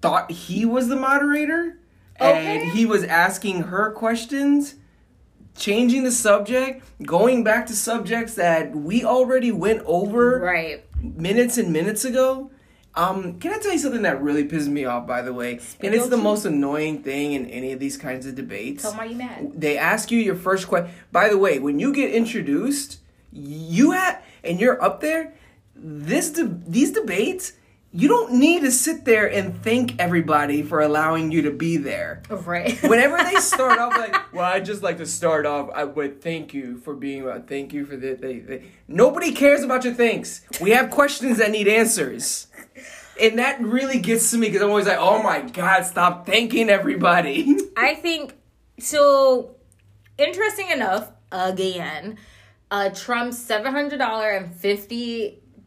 thought 0.00 0.30
he 0.30 0.64
was 0.64 0.88
the 0.88 0.96
moderator, 0.96 1.78
and 2.16 2.62
Okay. 2.62 2.70
he 2.70 2.86
was 2.86 3.02
asking 3.04 3.62
her 3.64 3.90
questions. 3.92 4.76
Changing 5.58 6.04
the 6.04 6.12
subject, 6.12 6.84
going 7.04 7.42
back 7.42 7.66
to 7.66 7.74
subjects 7.74 8.34
that 8.34 8.74
we 8.76 9.04
already 9.04 9.50
went 9.50 9.82
over 9.86 10.38
Right. 10.38 10.84
minutes 11.02 11.58
and 11.58 11.72
minutes 11.72 12.04
ago. 12.04 12.50
Um, 12.94 13.38
can 13.40 13.52
I 13.52 13.58
tell 13.58 13.72
you 13.72 13.78
something 13.78 14.02
that 14.02 14.22
really 14.22 14.44
pisses 14.46 14.68
me 14.68 14.84
off, 14.84 15.06
by 15.06 15.20
the 15.22 15.32
way? 15.32 15.58
and 15.80 15.94
it's 15.94 16.08
the 16.08 16.16
most 16.16 16.44
annoying 16.44 17.02
thing 17.02 17.32
in 17.32 17.46
any 17.46 17.72
of 17.72 17.80
these 17.80 17.96
kinds 17.96 18.24
of 18.26 18.34
debates. 18.36 18.82
Tell 18.82 18.92
why 18.92 19.06
you 19.06 19.16
mad. 19.16 19.52
They 19.56 19.76
ask 19.78 20.10
you 20.12 20.18
your 20.20 20.34
first 20.36 20.68
question. 20.68 20.90
By 21.12 21.28
the 21.28 21.38
way, 21.38 21.58
when 21.58 21.78
you 21.80 21.92
get 21.92 22.12
introduced, 22.12 22.98
you 23.32 23.90
have, 23.92 24.22
and 24.44 24.60
you're 24.60 24.82
up 24.82 25.00
there. 25.00 25.34
This 25.76 26.30
de- 26.30 26.56
these 26.66 26.92
debates, 26.92 27.52
you 27.98 28.06
don't 28.06 28.34
need 28.34 28.60
to 28.60 28.70
sit 28.70 29.04
there 29.04 29.26
and 29.28 29.60
thank 29.64 29.98
everybody 29.98 30.62
for 30.62 30.80
allowing 30.80 31.32
you 31.32 31.42
to 31.42 31.50
be 31.50 31.78
there. 31.78 32.22
Right. 32.30 32.80
Whenever 32.84 33.18
they 33.24 33.34
start 33.40 33.80
off 33.80 33.96
like, 33.96 34.14
well, 34.32 34.44
I 34.44 34.60
just 34.60 34.84
like 34.84 34.98
to 34.98 35.06
start 35.06 35.46
off 35.46 35.68
I 35.74 35.82
would 35.82 36.22
thank 36.22 36.54
you 36.54 36.78
for 36.78 36.94
being, 36.94 37.28
uh, 37.28 37.42
thank 37.44 37.72
you 37.72 37.84
for 37.84 37.96
the, 37.96 38.14
they, 38.14 38.38
they. 38.38 38.62
Nobody 38.86 39.32
cares 39.32 39.64
about 39.64 39.82
your 39.82 39.94
thanks. 39.94 40.42
We 40.60 40.70
have 40.70 40.90
questions 40.90 41.38
that 41.38 41.50
need 41.50 41.66
answers. 41.66 42.46
And 43.20 43.36
that 43.40 43.60
really 43.60 43.98
gets 43.98 44.30
to 44.30 44.38
me 44.38 44.46
because 44.46 44.62
I'm 44.62 44.68
always 44.68 44.86
like, 44.86 44.98
oh 45.00 45.20
my 45.20 45.40
God, 45.40 45.82
stop 45.82 46.24
thanking 46.24 46.70
everybody. 46.70 47.56
I 47.76 47.96
think 47.96 48.36
so. 48.78 49.56
Interesting 50.18 50.70
enough, 50.70 51.10
again, 51.32 52.18
uh, 52.70 52.90
Trump's 52.90 53.38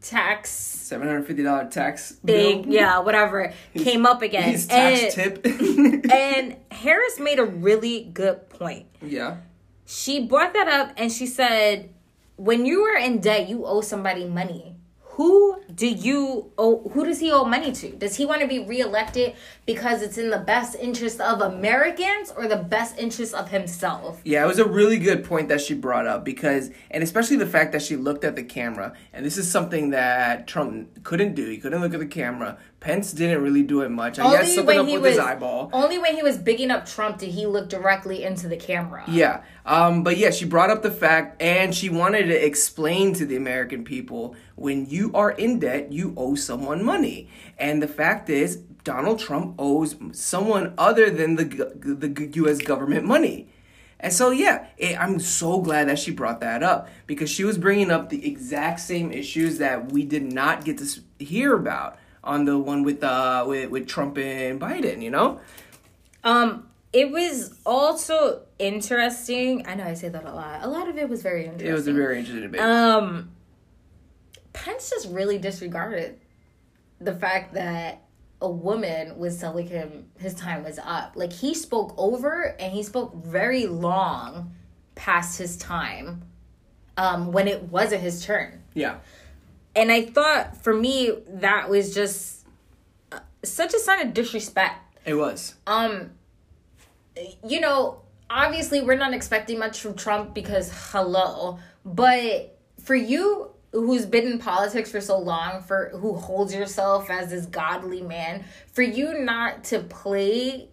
seven 0.02 1.08
hundred 1.08 1.20
dollar 1.20 1.24
fifty 1.24 1.42
tax 1.42 1.70
$750 1.70 1.70
tax 1.70 2.12
thing, 2.12 2.62
bill. 2.62 2.72
yeah, 2.72 2.98
whatever, 2.98 3.52
came 3.74 4.04
up 4.04 4.22
again. 4.22 4.50
His 4.50 4.66
tax 4.66 5.16
and, 5.16 5.42
tip. 5.42 5.46
and 6.12 6.56
Harris 6.70 7.18
made 7.18 7.38
a 7.38 7.44
really 7.44 8.04
good 8.12 8.48
point. 8.50 8.86
yeah. 9.00 9.36
She 9.84 10.24
brought 10.24 10.54
that 10.54 10.68
up 10.68 10.94
and 10.96 11.12
she 11.12 11.26
said, 11.26 11.90
"When 12.36 12.64
you 12.64 12.80
are 12.82 12.96
in 12.96 13.20
debt, 13.20 13.48
you 13.48 13.66
owe 13.66 13.82
somebody 13.82 14.24
money." 14.26 14.76
Who 15.16 15.60
do 15.74 15.86
you 15.86 16.50
owe? 16.56 16.88
Who 16.88 17.04
does 17.04 17.20
he 17.20 17.30
owe 17.30 17.44
money 17.44 17.72
to? 17.72 17.90
Does 17.90 18.16
he 18.16 18.24
want 18.24 18.40
to 18.40 18.46
be 18.46 18.60
reelected 18.60 19.34
because 19.64 20.02
it's 20.02 20.18
in 20.18 20.30
the 20.30 20.38
best 20.38 20.74
interest 20.74 21.20
of 21.20 21.40
Americans 21.40 22.32
or 22.36 22.48
the 22.48 22.56
best 22.56 22.98
interest 22.98 23.32
of 23.34 23.50
himself? 23.50 24.20
Yeah, 24.24 24.44
it 24.44 24.48
was 24.48 24.58
a 24.58 24.64
really 24.64 24.98
good 24.98 25.24
point 25.24 25.48
that 25.48 25.60
she 25.60 25.74
brought 25.74 26.06
up 26.06 26.24
because, 26.24 26.70
and 26.90 27.02
especially 27.02 27.36
the 27.36 27.46
fact 27.46 27.72
that 27.72 27.82
she 27.82 27.96
looked 27.96 28.24
at 28.24 28.34
the 28.34 28.42
camera, 28.42 28.94
and 29.12 29.24
this 29.24 29.38
is 29.38 29.50
something 29.50 29.90
that 29.90 30.46
Trump 30.48 31.04
couldn't 31.04 31.34
do. 31.34 31.48
He 31.48 31.58
couldn't 31.58 31.80
look 31.80 31.94
at 31.94 32.00
the 32.00 32.06
camera. 32.06 32.58
Pence 32.80 33.12
didn't 33.12 33.40
really 33.40 33.62
do 33.62 33.82
it 33.82 33.90
much. 33.90 34.18
I 34.18 34.28
guess 34.32 34.56
something 34.56 34.80
up 34.80 34.86
with 34.86 35.04
his 35.04 35.18
eyeball. 35.18 35.70
Only 35.72 35.98
when 35.98 36.16
he 36.16 36.22
was 36.22 36.36
bigging 36.36 36.72
up 36.72 36.84
Trump 36.84 37.18
did 37.18 37.30
he 37.30 37.46
look 37.46 37.68
directly 37.68 38.24
into 38.24 38.48
the 38.48 38.56
camera. 38.56 39.04
Yeah, 39.06 39.44
um, 39.64 40.02
but 40.02 40.16
yeah, 40.16 40.30
she 40.30 40.44
brought 40.44 40.70
up 40.70 40.82
the 40.82 40.90
fact, 40.90 41.40
and 41.40 41.72
she 41.72 41.88
wanted 41.88 42.24
to 42.24 42.44
explain 42.44 43.14
to 43.14 43.24
the 43.24 43.36
American 43.36 43.84
people 43.84 44.34
when 44.56 44.86
you 44.86 45.12
are 45.14 45.30
in 45.30 45.60
debt, 45.60 45.92
you 45.92 46.12
owe 46.16 46.34
someone 46.34 46.84
money, 46.84 47.28
and 47.58 47.80
the 47.80 47.88
fact 47.88 48.28
is, 48.28 48.58
Donald 48.84 49.18
Trump 49.18 49.54
owes 49.58 49.96
someone 50.12 50.74
other 50.76 51.10
than 51.10 51.36
the 51.36 51.44
the 51.44 52.30
U.S. 52.34 52.58
government 52.58 53.04
money. 53.04 53.48
And 54.02 54.12
so, 54.12 54.30
yeah, 54.30 54.66
it, 54.76 54.98
I'm 55.00 55.20
so 55.20 55.60
glad 55.60 55.88
that 55.88 55.98
she 55.98 56.10
brought 56.10 56.40
that 56.40 56.64
up 56.64 56.88
because 57.06 57.30
she 57.30 57.44
was 57.44 57.56
bringing 57.56 57.90
up 57.92 58.08
the 58.08 58.26
exact 58.26 58.80
same 58.80 59.12
issues 59.12 59.58
that 59.58 59.92
we 59.92 60.04
did 60.04 60.24
not 60.24 60.64
get 60.64 60.78
to 60.78 61.24
hear 61.24 61.54
about 61.54 61.98
on 62.24 62.44
the 62.44 62.58
one 62.58 62.82
with 62.82 63.02
uh 63.02 63.44
with, 63.46 63.70
with 63.70 63.86
Trump 63.86 64.18
and 64.18 64.60
Biden. 64.60 65.02
You 65.02 65.10
know? 65.10 65.40
Um, 66.24 66.68
it 66.92 67.10
was 67.10 67.54
also 67.64 68.42
interesting. 68.58 69.66
I 69.66 69.76
know 69.76 69.84
I 69.84 69.94
say 69.94 70.08
that 70.08 70.24
a 70.24 70.32
lot. 70.32 70.60
A 70.62 70.68
lot 70.68 70.88
of 70.88 70.98
it 70.98 71.08
was 71.08 71.22
very 71.22 71.44
interesting. 71.44 71.68
It 71.68 71.72
was 71.72 71.86
a 71.86 71.92
very 71.92 72.18
interesting 72.18 72.42
debate. 72.42 72.60
Um, 72.60 73.30
Pence 74.52 74.90
just 74.90 75.08
really 75.10 75.38
disregarded 75.38 76.18
the 77.00 77.14
fact 77.14 77.54
that 77.54 78.01
a 78.42 78.50
woman 78.50 79.18
was 79.18 79.38
telling 79.40 79.66
him 79.68 80.06
his 80.18 80.34
time 80.34 80.64
was 80.64 80.78
up. 80.82 81.12
Like 81.14 81.32
he 81.32 81.54
spoke 81.54 81.94
over 81.96 82.54
and 82.60 82.72
he 82.72 82.82
spoke 82.82 83.14
very 83.14 83.66
long 83.66 84.52
past 84.94 85.38
his 85.38 85.56
time 85.56 86.22
um, 86.98 87.32
when 87.32 87.48
it 87.48 87.62
wasn't 87.64 88.02
his 88.02 88.24
turn. 88.24 88.62
yeah. 88.74 88.96
And 89.74 89.90
I 89.90 90.02
thought 90.04 90.62
for 90.62 90.74
me 90.74 91.12
that 91.28 91.70
was 91.70 91.94
just 91.94 92.46
uh, 93.10 93.20
such 93.42 93.72
a 93.72 93.78
sign 93.78 94.06
of 94.06 94.12
disrespect 94.12 94.98
It 95.06 95.14
was. 95.14 95.54
um 95.66 96.10
you 97.48 97.60
know 97.60 98.00
obviously 98.28 98.80
we're 98.82 98.96
not 98.96 99.12
expecting 99.14 99.58
much 99.58 99.80
from 99.80 99.94
trump 99.94 100.32
because 100.34 100.70
hello 100.92 101.58
but 101.84 102.58
for 102.82 102.94
you 102.94 103.50
who's 103.72 104.06
been 104.06 104.26
in 104.26 104.38
politics 104.38 104.90
for 104.90 105.00
so 105.00 105.18
long 105.18 105.62
for 105.62 105.90
who 105.94 106.14
holds 106.14 106.54
yourself 106.54 107.10
as 107.10 107.30
this 107.30 107.46
godly 107.46 108.02
man 108.02 108.44
for 108.72 108.82
you 108.82 109.18
not 109.18 109.64
to 109.64 109.80
play 109.80 110.68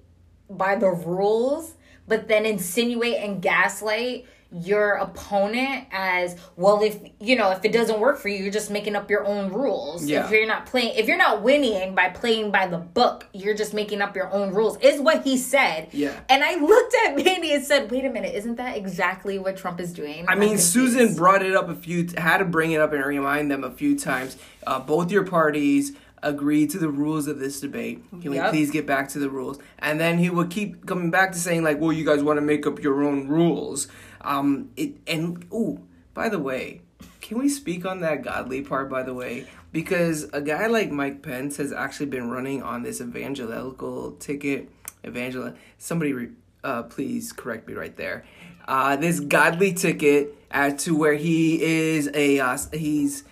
by 0.50 0.76
the 0.76 0.90
rules 0.90 1.76
but 2.08 2.28
then 2.28 2.46
insinuate 2.46 3.16
and 3.16 3.42
gaslight 3.42 4.26
your 4.52 4.94
opponent 4.94 5.86
as 5.92 6.36
well 6.56 6.82
if 6.82 6.98
you 7.20 7.36
know 7.36 7.52
if 7.52 7.64
it 7.64 7.72
doesn't 7.72 8.00
work 8.00 8.18
for 8.18 8.30
you 8.30 8.42
you're 8.42 8.52
just 8.52 8.72
making 8.72 8.96
up 8.96 9.08
your 9.08 9.24
own 9.24 9.54
rules 9.54 10.04
Yeah. 10.06 10.26
if 10.26 10.32
you're 10.32 10.48
not 10.48 10.66
playing 10.66 10.96
if 10.98 11.08
you're 11.08 11.18
not 11.18 11.44
winning 11.44 11.94
by 11.94 12.10
playing 12.10 12.50
by 12.50 12.66
the 12.66 12.80
book 12.80 13.28
you're 13.32 13.54
just 13.54 13.76
making 13.76 14.02
up 14.02 14.16
your 14.16 14.32
own 14.34 14.52
rules 14.52 14.78
is 14.80 15.00
what 15.00 15.24
he 15.24 15.38
said 15.38 15.90
Yeah. 15.92 16.20
and 16.30 16.44
i 16.44 16.56
looked 16.56 16.96
at 17.06 17.16
manny 17.16 17.54
and 17.54 17.64
said 17.64 17.92
wait 17.92 18.06
a 18.06 18.10
minute 18.10 18.34
isn't 18.34 18.56
that 18.56 18.76
exactly 18.76 19.38
what 19.38 19.56
trump 19.56 19.80
is 19.80 19.94
doing 19.94 20.26
I 20.28 20.32
I'm 20.32 20.40
mean, 20.40 20.50
confused. 20.58 20.74
Susan 20.74 21.16
brought 21.16 21.44
it 21.44 21.56
up 21.56 21.70
a 21.70 21.76
few, 21.76 22.08
had 22.18 22.40
to 22.40 22.46
bring 22.46 22.72
it 22.72 22.82
up 22.82 22.92
and 22.92 23.06
remind 23.06 23.52
them 23.52 23.64
a 23.64 23.70
few 23.72 23.98
times. 24.00 24.36
Uh, 24.66 24.80
both 24.80 25.12
your 25.12 25.26
parties 25.26 25.94
agreed 26.24 26.70
to 26.72 26.78
the 26.80 26.90
rules 26.90 27.28
of 27.28 27.40
this 27.40 27.62
debate. 27.62 28.04
Can 28.22 28.32
we 28.32 28.40
please 28.50 28.72
get 28.72 28.86
back 28.86 29.10
to 29.10 29.20
the 29.20 29.30
rules? 29.30 29.58
And 29.80 30.00
then 30.00 30.18
he 30.18 30.30
would 30.30 30.50
keep 30.50 30.86
coming 30.86 31.12
back 31.12 31.32
to 31.34 31.38
saying 31.40 31.64
like, 31.64 31.80
"Well, 31.80 31.94
you 31.94 32.06
guys 32.06 32.22
want 32.24 32.38
to 32.38 32.42
make 32.42 32.66
up 32.68 32.82
your 32.84 33.04
own 33.04 33.28
rules." 33.28 33.88
Um, 34.22 34.70
it 34.76 34.96
and 35.08 35.46
ooh, 35.54 35.82
by 36.14 36.30
the 36.30 36.40
way, 36.40 36.82
can 37.22 37.38
we 37.38 37.50
speak 37.50 37.86
on 37.86 38.02
that 38.02 38.24
godly 38.24 38.62
part? 38.62 38.90
By 38.90 39.04
the 39.04 39.14
way, 39.14 39.48
because 39.72 40.26
a 40.34 40.42
guy 40.42 40.68
like 40.68 40.92
Mike 40.92 41.22
Pence 41.22 41.58
has 41.58 41.72
actually 41.72 42.08
been 42.08 42.30
running 42.30 42.64
on 42.64 42.84
this 42.84 43.02
evangelical 43.02 44.14
ticket. 44.14 44.70
Evangel, 45.06 45.54
somebody, 45.78 46.12
re, 46.12 46.30
uh, 46.64 46.84
please 46.84 47.32
correct 47.32 47.68
me 47.68 47.74
right 47.74 47.96
there. 47.96 48.26
Uh, 48.68 48.96
this 48.96 49.20
godly 49.20 49.74
ticket 49.74 50.36
as 50.52 50.84
to 50.84 50.96
where 50.96 51.14
he 51.14 51.62
is 51.62 52.10
a 52.14 52.40
uh, 52.40 52.58
he's 52.74 53.24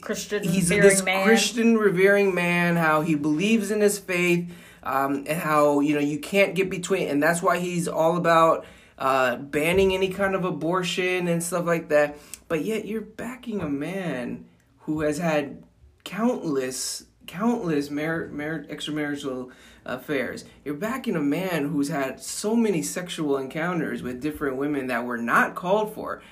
christian 0.00 0.42
he's 0.42 0.68
this 0.68 1.02
man 1.02 1.24
Christian 1.24 1.76
revering 1.76 2.34
man, 2.34 2.76
how 2.76 3.00
he 3.00 3.14
believes 3.14 3.70
in 3.70 3.80
his 3.80 3.98
faith, 3.98 4.50
um, 4.82 5.24
and 5.26 5.40
how 5.40 5.80
you 5.80 5.94
know 5.94 6.00
you 6.00 6.18
can't 6.18 6.54
get 6.54 6.70
between, 6.70 7.08
and 7.08 7.22
that's 7.22 7.42
why 7.42 7.58
he's 7.58 7.88
all 7.88 8.16
about 8.16 8.64
uh, 9.00 9.34
banning 9.36 9.92
any 9.92 10.10
kind 10.10 10.34
of 10.36 10.44
abortion 10.44 11.26
and 11.26 11.42
stuff 11.42 11.66
like 11.66 11.88
that. 11.88 12.16
But 12.46 12.64
yet 12.64 12.84
you're 12.84 13.00
backing 13.00 13.60
a 13.60 13.68
man 13.68 14.44
who 14.80 15.00
has 15.00 15.18
had 15.18 15.64
countless 16.04 17.04
countless 17.26 17.90
mar- 17.90 18.26
mar- 18.32 18.64
extramarital 18.68 19.50
affairs. 19.86 20.44
You're 20.64 20.74
backing 20.74 21.14
a 21.14 21.20
man 21.20 21.68
who's 21.68 21.88
had 21.88 22.20
so 22.20 22.56
many 22.56 22.82
sexual 22.82 23.36
encounters 23.38 24.02
with 24.02 24.20
different 24.20 24.56
women 24.56 24.88
that 24.88 25.04
were 25.04 25.16
not 25.18 25.54
called 25.54 25.94
for. 25.94 26.22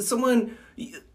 Someone 0.00 0.58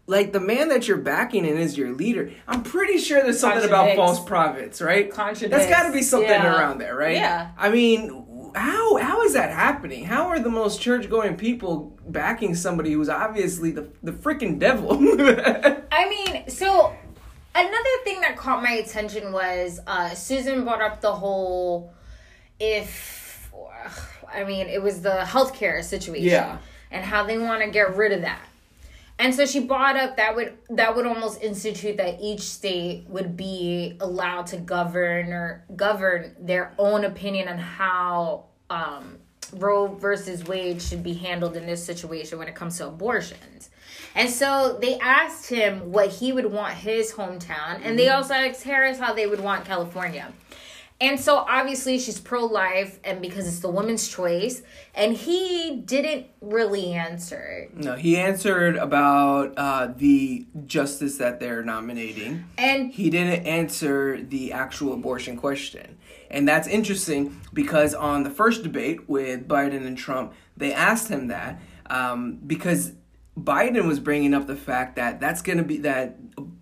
like 0.06 0.32
the 0.32 0.40
man 0.40 0.70
that 0.70 0.88
you're 0.88 0.96
backing 0.96 1.46
and 1.46 1.58
is 1.58 1.76
your 1.76 1.92
leader. 1.94 2.30
I'm 2.48 2.62
pretty 2.62 2.96
sure 2.96 3.22
there's 3.22 3.38
something 3.38 3.64
about 3.68 3.94
false 3.96 4.24
prophets, 4.24 4.80
right? 4.80 5.10
Contradicts. 5.10 5.50
That's 5.66 5.70
got 5.70 5.86
to 5.88 5.92
be 5.92 6.02
something 6.02 6.30
Yeah. 6.30 6.56
around 6.58 6.78
there, 6.78 6.96
right? 6.96 7.16
Yeah. 7.16 7.50
I 7.58 7.68
mean, 7.68 8.08
how 8.54 8.96
how 8.96 9.22
is 9.22 9.32
that 9.34 9.50
happening? 9.50 10.04
How 10.04 10.28
are 10.28 10.38
the 10.38 10.50
most 10.50 10.80
church 10.80 11.08
going 11.10 11.36
people 11.36 11.98
backing 12.08 12.54
somebody 12.54 12.92
who's 12.92 13.08
obviously 13.08 13.70
the 13.70 13.88
the 14.02 14.12
freaking 14.12 14.58
devil? 14.58 14.92
I 15.92 16.08
mean, 16.08 16.48
so 16.48 16.94
another 17.54 17.90
thing 18.04 18.20
that 18.20 18.36
caught 18.36 18.62
my 18.62 18.72
attention 18.72 19.32
was 19.32 19.80
uh, 19.86 20.10
Susan 20.14 20.64
brought 20.64 20.82
up 20.82 21.00
the 21.00 21.12
whole 21.12 21.92
if 22.60 23.52
I 24.32 24.44
mean 24.44 24.68
it 24.68 24.82
was 24.82 25.02
the 25.02 25.20
healthcare 25.24 25.82
situation 25.82 26.28
Yeah. 26.30 26.58
and 26.90 27.04
how 27.04 27.24
they 27.24 27.38
want 27.38 27.62
to 27.62 27.70
get 27.70 27.96
rid 27.96 28.12
of 28.12 28.22
that. 28.22 28.40
And 29.18 29.34
so 29.34 29.46
she 29.46 29.60
brought 29.60 29.96
up 29.96 30.16
that 30.16 30.34
would 30.34 30.58
that 30.70 30.94
would 30.96 31.06
almost 31.06 31.40
institute 31.40 31.96
that 31.98 32.18
each 32.20 32.40
state 32.40 33.06
would 33.08 33.36
be 33.36 33.96
allowed 34.00 34.46
to 34.48 34.56
govern 34.56 35.32
or 35.32 35.64
govern 35.76 36.34
their 36.40 36.72
own 36.78 37.04
opinion 37.04 37.48
on 37.48 37.58
how 37.58 38.46
um, 38.70 39.18
Roe 39.52 39.86
versus 39.86 40.44
Wade 40.44 40.82
should 40.82 41.02
be 41.02 41.14
handled 41.14 41.56
in 41.56 41.64
this 41.64 41.84
situation 41.84 42.38
when 42.38 42.48
it 42.48 42.56
comes 42.56 42.78
to 42.78 42.88
abortions. 42.88 43.70
And 44.16 44.28
so 44.30 44.78
they 44.80 44.98
asked 44.98 45.48
him 45.48 45.92
what 45.92 46.08
he 46.08 46.32
would 46.32 46.46
want 46.46 46.74
his 46.74 47.12
hometown, 47.12 47.80
and 47.82 47.98
they 47.98 48.08
also 48.08 48.34
asked 48.34 48.62
Harris 48.62 48.98
how 48.98 49.12
they 49.12 49.26
would 49.26 49.40
want 49.40 49.64
California. 49.64 50.32
And 51.04 51.20
so 51.20 51.36
obviously 51.36 51.98
she's 51.98 52.18
pro 52.18 52.46
life, 52.46 52.98
and 53.04 53.20
because 53.20 53.46
it's 53.46 53.58
the 53.58 53.68
woman's 53.68 54.08
choice, 54.08 54.62
and 54.94 55.14
he 55.14 55.82
didn't 55.84 56.28
really 56.40 56.92
answer. 56.92 57.68
no, 57.74 57.94
he 57.94 58.16
answered 58.16 58.76
about 58.76 59.52
uh, 59.58 59.92
the 59.94 60.46
justice 60.64 61.18
that 61.18 61.40
they're 61.40 61.62
nominating. 61.62 62.46
And 62.56 62.90
He 62.90 63.10
didn't 63.10 63.46
answer 63.46 64.22
the 64.22 64.52
actual 64.52 64.94
abortion 64.94 65.36
question. 65.36 65.98
And 66.30 66.48
that's 66.48 66.66
interesting 66.66 67.38
because 67.52 67.92
on 67.92 68.22
the 68.22 68.30
first 68.30 68.62
debate 68.62 69.06
with 69.06 69.46
Biden 69.46 69.86
and 69.86 69.98
Trump, 69.98 70.32
they 70.56 70.72
asked 70.72 71.08
him 71.08 71.28
that 71.28 71.60
um, 71.86 72.40
because 72.46 72.92
Biden 73.38 73.86
was 73.86 74.00
bringing 74.00 74.32
up 74.32 74.46
the 74.46 74.56
fact 74.56 74.96
that 74.96 75.20
that's 75.20 75.42
going 75.42 75.58
to 75.58 75.64
be 75.64 75.78
that 75.78 76.16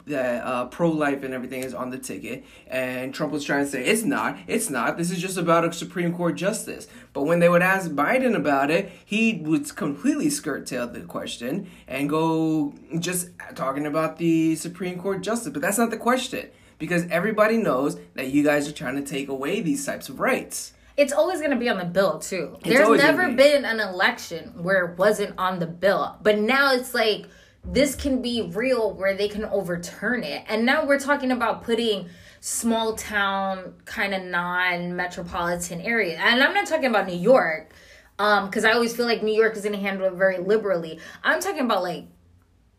that 0.06 0.44
uh, 0.44 0.66
pro 0.66 0.90
life 0.90 1.22
and 1.22 1.32
everything 1.32 1.62
is 1.62 1.74
on 1.74 1.90
the 1.90 1.98
ticket, 1.98 2.44
and 2.66 3.14
Trump 3.14 3.32
was 3.32 3.44
trying 3.44 3.64
to 3.64 3.70
say 3.70 3.84
it's 3.84 4.02
not, 4.02 4.38
it's 4.46 4.70
not. 4.70 4.96
This 4.98 5.10
is 5.10 5.20
just 5.20 5.36
about 5.36 5.64
a 5.64 5.72
Supreme 5.72 6.12
Court 6.14 6.34
justice. 6.34 6.88
But 7.12 7.22
when 7.22 7.40
they 7.40 7.48
would 7.48 7.62
ask 7.62 7.90
Biden 7.90 8.34
about 8.34 8.70
it, 8.70 8.90
he 9.04 9.40
would 9.44 9.74
completely 9.76 10.30
skirt 10.30 10.66
tail 10.66 10.86
the 10.86 11.00
question 11.00 11.70
and 11.86 12.08
go 12.08 12.74
just 12.98 13.30
talking 13.54 13.86
about 13.86 14.18
the 14.18 14.56
Supreme 14.56 14.98
Court 14.98 15.22
justice. 15.22 15.52
But 15.52 15.62
that's 15.62 15.78
not 15.78 15.90
the 15.90 15.96
question 15.96 16.48
because 16.78 17.06
everybody 17.10 17.56
knows 17.58 17.96
that 18.14 18.30
you 18.30 18.42
guys 18.42 18.68
are 18.68 18.72
trying 18.72 18.96
to 18.96 19.02
take 19.02 19.28
away 19.28 19.60
these 19.60 19.86
types 19.86 20.08
of 20.08 20.18
rights. 20.18 20.72
it's 20.96 21.12
always 21.12 21.38
going 21.38 21.52
to 21.52 21.56
be 21.56 21.68
on 21.68 21.78
the 21.78 21.84
bill 21.84 22.18
too. 22.18 22.58
There's 22.64 22.88
never 23.00 23.28
be. 23.28 23.34
been 23.36 23.64
an 23.64 23.80
election 23.80 24.52
where 24.62 24.86
it 24.86 24.98
wasn't 24.98 25.34
on 25.38 25.58
the 25.58 25.66
bill. 25.66 26.16
But 26.22 26.38
now 26.38 26.72
it's 26.72 26.92
like 26.92 27.26
this 27.64 27.94
can 27.94 28.22
be 28.22 28.42
real 28.42 28.92
where 28.92 29.14
they 29.14 29.28
can 29.28 29.44
overturn 29.44 30.24
it. 30.24 30.44
And 30.48 30.66
now 30.66 30.84
we're 30.84 30.98
talking 30.98 31.30
about 31.30 31.62
putting 31.62 32.08
small 32.40 32.96
town 32.96 33.74
kind 33.84 34.14
of 34.14 34.22
non-metropolitan 34.24 35.80
area. 35.80 36.18
And 36.18 36.42
I'm 36.42 36.54
not 36.54 36.66
talking 36.66 36.86
about 36.86 37.06
New 37.06 37.16
York 37.16 37.72
um 38.18 38.50
cuz 38.50 38.64
I 38.64 38.72
always 38.72 38.94
feel 38.94 39.06
like 39.06 39.22
New 39.22 39.34
York 39.34 39.56
is 39.56 39.62
going 39.62 39.74
to 39.74 39.80
handle 39.80 40.06
it 40.06 40.14
very 40.14 40.38
liberally. 40.38 41.00
I'm 41.24 41.40
talking 41.40 41.64
about 41.64 41.82
like 41.82 42.06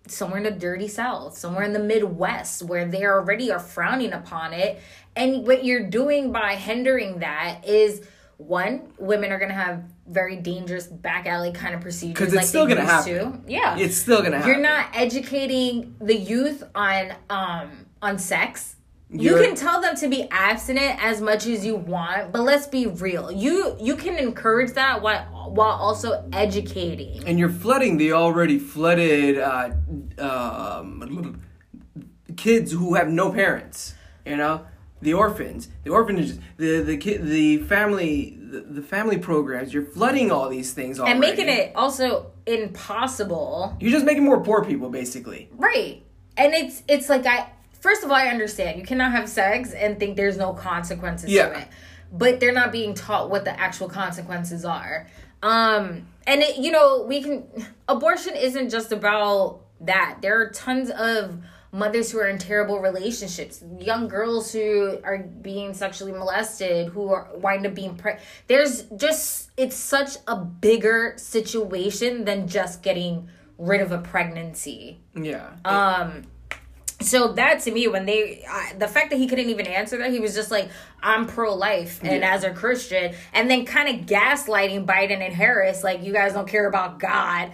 somewhere 0.07 0.37
in 0.37 0.43
the 0.43 0.51
dirty 0.51 0.87
south 0.87 1.37
somewhere 1.37 1.63
in 1.63 1.71
the 1.71 1.79
midwest 1.79 2.61
where 2.63 2.85
they 2.85 3.05
already 3.05 3.49
are 3.51 3.59
frowning 3.59 4.11
upon 4.11 4.51
it 4.51 4.81
and 5.15 5.47
what 5.47 5.63
you're 5.63 5.89
doing 5.89 6.31
by 6.31 6.55
hindering 6.55 7.19
that 7.19 7.65
is 7.65 8.05
one 8.47 8.81
women 8.99 9.31
are 9.31 9.39
to 9.49 9.55
have 9.55 9.83
very 10.07 10.35
dangerous 10.35 10.87
back 10.87 11.25
alley 11.27 11.51
kind 11.51 11.73
of 11.73 11.81
procedures 11.81 12.17
'Cause 12.17 12.27
it's 12.27 12.35
like 12.35 12.45
still 12.45 12.67
gonna 12.67 12.85
happen. 12.85 13.43
to 13.43 13.51
yeah 13.51 13.77
It's 13.77 13.95
still 13.97 14.21
gonna 14.21 14.37
happen. 14.37 14.51
you're 14.51 14.61
not 14.61 14.87
educating 14.93 15.95
the 16.01 16.15
youth 16.15 16.63
on 16.75 17.13
um 17.29 17.69
on 18.01 18.17
sex 18.19 18.75
you 19.09 19.29
You're- 19.31 19.45
can 19.45 19.55
tell 19.55 19.79
them 19.79 19.95
to 19.97 20.07
be 20.09 20.27
abstinent 20.31 21.01
as 21.03 21.21
much 21.21 21.45
as 21.47 21.65
you 21.65 21.75
want 21.75 22.31
but 22.33 22.41
let's 22.41 22.67
be 22.67 22.87
real 22.87 23.31
you 23.31 23.77
you 23.79 23.95
can 23.95 24.15
encourage 24.17 24.71
that 24.73 25.01
while 25.01 25.21
while 25.53 25.77
also 25.87 26.27
educating 26.33 27.23
and 27.27 27.37
you're 27.39 27.49
flooding 27.49 27.97
the 27.97 28.11
already 28.13 28.57
flooded 28.59 29.37
uh, 29.37 29.69
um, 30.19 31.39
kids 32.35 32.71
who 32.71 32.95
have 32.95 33.07
no 33.09 33.31
parents. 33.31 33.93
You 34.25 34.37
know, 34.37 34.65
the 35.03 35.13
orphans, 35.13 35.67
the 35.83 35.89
orphanages, 35.91 36.39
the 36.57 36.81
the 36.81 36.97
kid, 36.97 37.25
the 37.25 37.57
family, 37.59 38.37
the, 38.41 38.61
the 38.61 38.81
family 38.81 39.17
programs. 39.17 39.73
You're 39.73 39.85
flooding 39.85 40.31
all 40.31 40.49
these 40.49 40.73
things 40.73 40.99
already. 40.99 41.11
and 41.11 41.19
making 41.19 41.49
it 41.49 41.71
also 41.75 42.31
impossible 42.45 43.75
You're 43.79 43.91
just 43.91 44.05
making 44.05 44.23
more 44.23 44.41
poor 44.41 44.63
people, 44.65 44.89
basically. 44.89 45.49
right 45.53 46.01
and 46.35 46.53
it's 46.53 46.81
it's 46.87 47.09
like 47.09 47.25
i 47.27 47.47
first 47.79 48.03
of 48.03 48.09
all 48.09 48.15
i 48.17 48.25
understand 48.27 48.79
you 48.79 48.83
cannot 48.85 49.11
have 49.11 49.29
sex 49.29 49.71
and 49.71 49.99
think 49.99 50.17
there's 50.17 50.35
no 50.37 50.51
consequences 50.53 51.29
Yeah. 51.29 51.49
to 51.49 51.59
it 51.59 51.67
but 52.11 52.39
they're 52.39 52.51
not 52.53 52.71
being 52.71 52.93
taught 52.95 53.29
what 53.29 53.45
the 53.45 53.57
actual 53.59 53.87
consequences 53.87 54.65
are 54.65 55.07
um 55.43 56.07
and 56.25 56.41
it, 56.41 56.57
you 56.57 56.71
know 56.71 57.03
we 57.07 57.21
can 57.21 57.43
abortion 57.87 58.35
isn't 58.35 58.69
just 58.71 58.91
about 58.91 59.59
that 59.85 60.19
there 60.21 60.39
are 60.41 60.49
tons 60.49 60.89
of 60.89 61.37
mothers 61.71 62.11
who 62.11 62.19
are 62.19 62.27
in 62.27 62.37
terrible 62.37 62.79
relationships 62.79 63.63
young 63.79 64.07
girls 64.07 64.51
who 64.53 64.99
are 65.03 65.17
being 65.17 65.73
sexually 65.73 66.11
molested 66.11 66.87
who 66.89 67.09
are 67.11 67.27
wind 67.35 67.65
up 67.65 67.73
being 67.73 67.95
pregnant. 67.95 68.23
there's 68.47 68.83
just 68.95 69.49
it's 69.57 69.75
such 69.75 70.17
a 70.27 70.35
bigger 70.35 71.13
situation 71.17 72.25
than 72.25 72.47
just 72.47 72.83
getting 72.83 73.27
rid 73.57 73.81
of 73.81 73.91
a 73.91 73.97
pregnancy 73.97 74.99
Yeah. 75.15 75.49
um 75.65 76.23
so 77.01 77.33
that 77.33 77.59
to 77.61 77.71
me 77.71 77.87
when 77.87 78.05
they 78.05 78.45
I, 78.47 78.73
the 78.77 78.87
fact 78.87 79.09
that 79.09 79.17
he 79.17 79.27
couldn't 79.27 79.49
even 79.49 79.65
answer 79.65 79.97
that 79.97 80.11
he 80.11 80.19
was 80.19 80.35
just 80.35 80.51
like 80.51 80.69
i'm 81.01 81.25
pro-life 81.25 81.99
and 82.03 82.21
Yeah. 82.21 82.35
as 82.35 82.43
a 82.43 82.51
christian 82.51 83.15
and 83.33 83.49
then 83.49 83.65
kind 83.65 83.89
of 83.99 84.05
gaslighting 84.05 84.85
biden 84.85 85.21
and 85.25 85.33
harris 85.33 85.83
like 85.83 86.03
you 86.03 86.13
guys 86.13 86.33
don't 86.33 86.47
care 86.47 86.67
about 86.67 86.99
god 86.99 87.51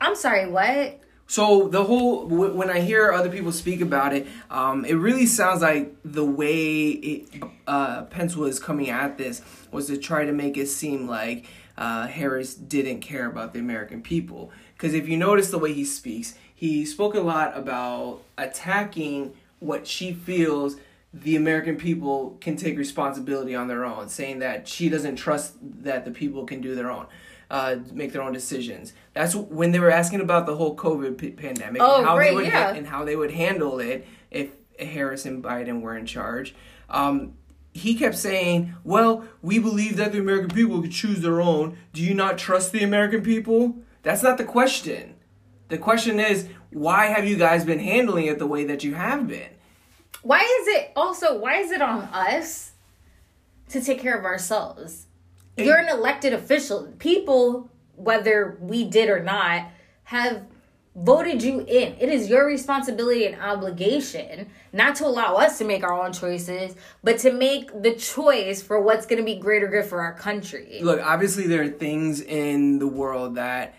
i'm 0.00 0.14
sorry 0.14 0.48
what 0.48 1.00
So 1.30 1.68
the 1.68 1.84
whole 1.84 2.26
w- 2.26 2.54
when 2.54 2.70
I 2.70 2.80
hear 2.80 3.12
other 3.12 3.28
people 3.28 3.52
speak 3.52 3.82
about 3.82 4.14
it, 4.14 4.26
um, 4.50 4.86
it 4.86 4.94
really 4.94 5.26
sounds 5.26 5.60
like 5.60 5.94
the 6.02 6.24
way 6.24 6.88
it, 6.88 7.42
uh, 7.66 8.04
Pence 8.04 8.34
was 8.34 8.58
coming 8.58 8.88
at 8.88 9.18
this 9.18 9.42
was 9.70 9.88
to 9.88 9.98
try 9.98 10.24
to 10.24 10.32
make 10.32 10.56
it 10.56 10.68
seem 10.68 11.06
like 11.06 11.44
uh, 11.76 12.06
Harris 12.06 12.54
didn't 12.54 13.00
care 13.00 13.26
about 13.26 13.52
the 13.52 13.60
American 13.60 14.00
people. 14.00 14.50
Because 14.72 14.94
if 14.94 15.06
you 15.06 15.18
notice 15.18 15.50
the 15.50 15.58
way 15.58 15.74
he 15.74 15.84
speaks, 15.84 16.34
he 16.54 16.86
spoke 16.86 17.14
a 17.14 17.20
lot 17.20 17.54
about 17.54 18.22
attacking 18.38 19.34
what 19.60 19.86
she 19.86 20.14
feels 20.14 20.76
the 21.12 21.36
American 21.36 21.76
people 21.76 22.38
can 22.40 22.56
take 22.56 22.78
responsibility 22.78 23.54
on 23.54 23.68
their 23.68 23.84
own, 23.84 24.08
saying 24.08 24.38
that 24.38 24.66
she 24.66 24.88
doesn't 24.88 25.16
trust 25.16 25.54
that 25.60 26.04
the 26.06 26.10
people 26.10 26.44
can 26.44 26.60
do 26.60 26.74
their 26.74 26.90
own, 26.90 27.06
uh, 27.50 27.76
make 27.92 28.12
their 28.12 28.22
own 28.22 28.32
decisions. 28.32 28.92
That's 29.14 29.34
when 29.34 29.72
they 29.72 29.78
were 29.80 29.90
asking 29.90 30.20
about 30.20 30.46
the 30.46 30.56
whole 30.56 30.76
COVID 30.76 31.16
p- 31.18 31.30
pandemic 31.30 31.80
Oh, 31.82 31.98
and 31.98 32.06
how 32.06 32.16
right, 32.18 32.30
they 32.30 32.34
would 32.36 32.46
yeah. 32.46 32.74
and 32.74 32.86
how 32.86 33.04
they 33.04 33.16
would 33.16 33.30
handle 33.32 33.80
it 33.80 34.06
if 34.30 34.50
Harris 34.78 35.24
and 35.24 35.42
Biden 35.42 35.80
were 35.80 35.96
in 35.96 36.06
charge. 36.06 36.54
Um, 36.90 37.34
he 37.72 37.94
kept 37.94 38.16
saying, 38.16 38.74
"Well, 38.84 39.24
we 39.42 39.58
believe 39.58 39.96
that 39.96 40.12
the 40.12 40.18
American 40.18 40.50
people 40.50 40.80
could 40.82 40.92
choose 40.92 41.20
their 41.20 41.40
own. 41.40 41.76
Do 41.92 42.02
you 42.02 42.14
not 42.14 42.38
trust 42.38 42.72
the 42.72 42.82
American 42.84 43.22
people?" 43.22 43.76
That's 44.02 44.22
not 44.22 44.38
the 44.38 44.44
question. 44.44 45.14
The 45.68 45.76
question 45.78 46.18
is, 46.18 46.48
why 46.70 47.06
have 47.06 47.26
you 47.26 47.36
guys 47.36 47.64
been 47.64 47.78
handling 47.80 48.26
it 48.26 48.38
the 48.38 48.46
way 48.46 48.64
that 48.64 48.84
you 48.84 48.94
have 48.94 49.26
been? 49.28 49.50
why 50.22 50.40
is 50.40 50.66
it 50.68 50.90
also 50.96 51.38
why 51.38 51.56
is 51.58 51.70
it 51.70 51.80
on 51.80 52.00
us 52.12 52.72
to 53.68 53.80
take 53.80 54.00
care 54.00 54.18
of 54.18 54.24
ourselves 54.24 55.06
you're 55.58 55.78
an 55.78 55.88
elected 55.88 56.32
official. 56.32 56.92
People 56.98 57.70
whether 57.98 58.56
we 58.60 58.84
did 58.84 59.08
or 59.08 59.20
not 59.22 59.66
have 60.04 60.44
voted 60.94 61.42
you 61.42 61.60
in. 61.60 61.94
It 62.00 62.08
is 62.08 62.28
your 62.28 62.46
responsibility 62.46 63.26
and 63.26 63.40
obligation 63.40 64.48
not 64.72 64.96
to 64.96 65.06
allow 65.06 65.36
us 65.36 65.58
to 65.58 65.64
make 65.64 65.84
our 65.84 65.92
own 65.92 66.12
choices 66.12 66.74
but 67.04 67.18
to 67.18 67.32
make 67.32 67.70
the 67.82 67.94
choice 67.94 68.62
for 68.62 68.80
what's 68.80 69.06
going 69.06 69.18
to 69.18 69.24
be 69.24 69.36
greater 69.36 69.68
good 69.68 69.84
for 69.84 70.00
our 70.00 70.14
country. 70.14 70.80
Look, 70.82 71.00
obviously 71.00 71.46
there 71.46 71.62
are 71.62 71.68
things 71.68 72.20
in 72.20 72.78
the 72.78 72.88
world 72.88 73.36
that 73.36 73.74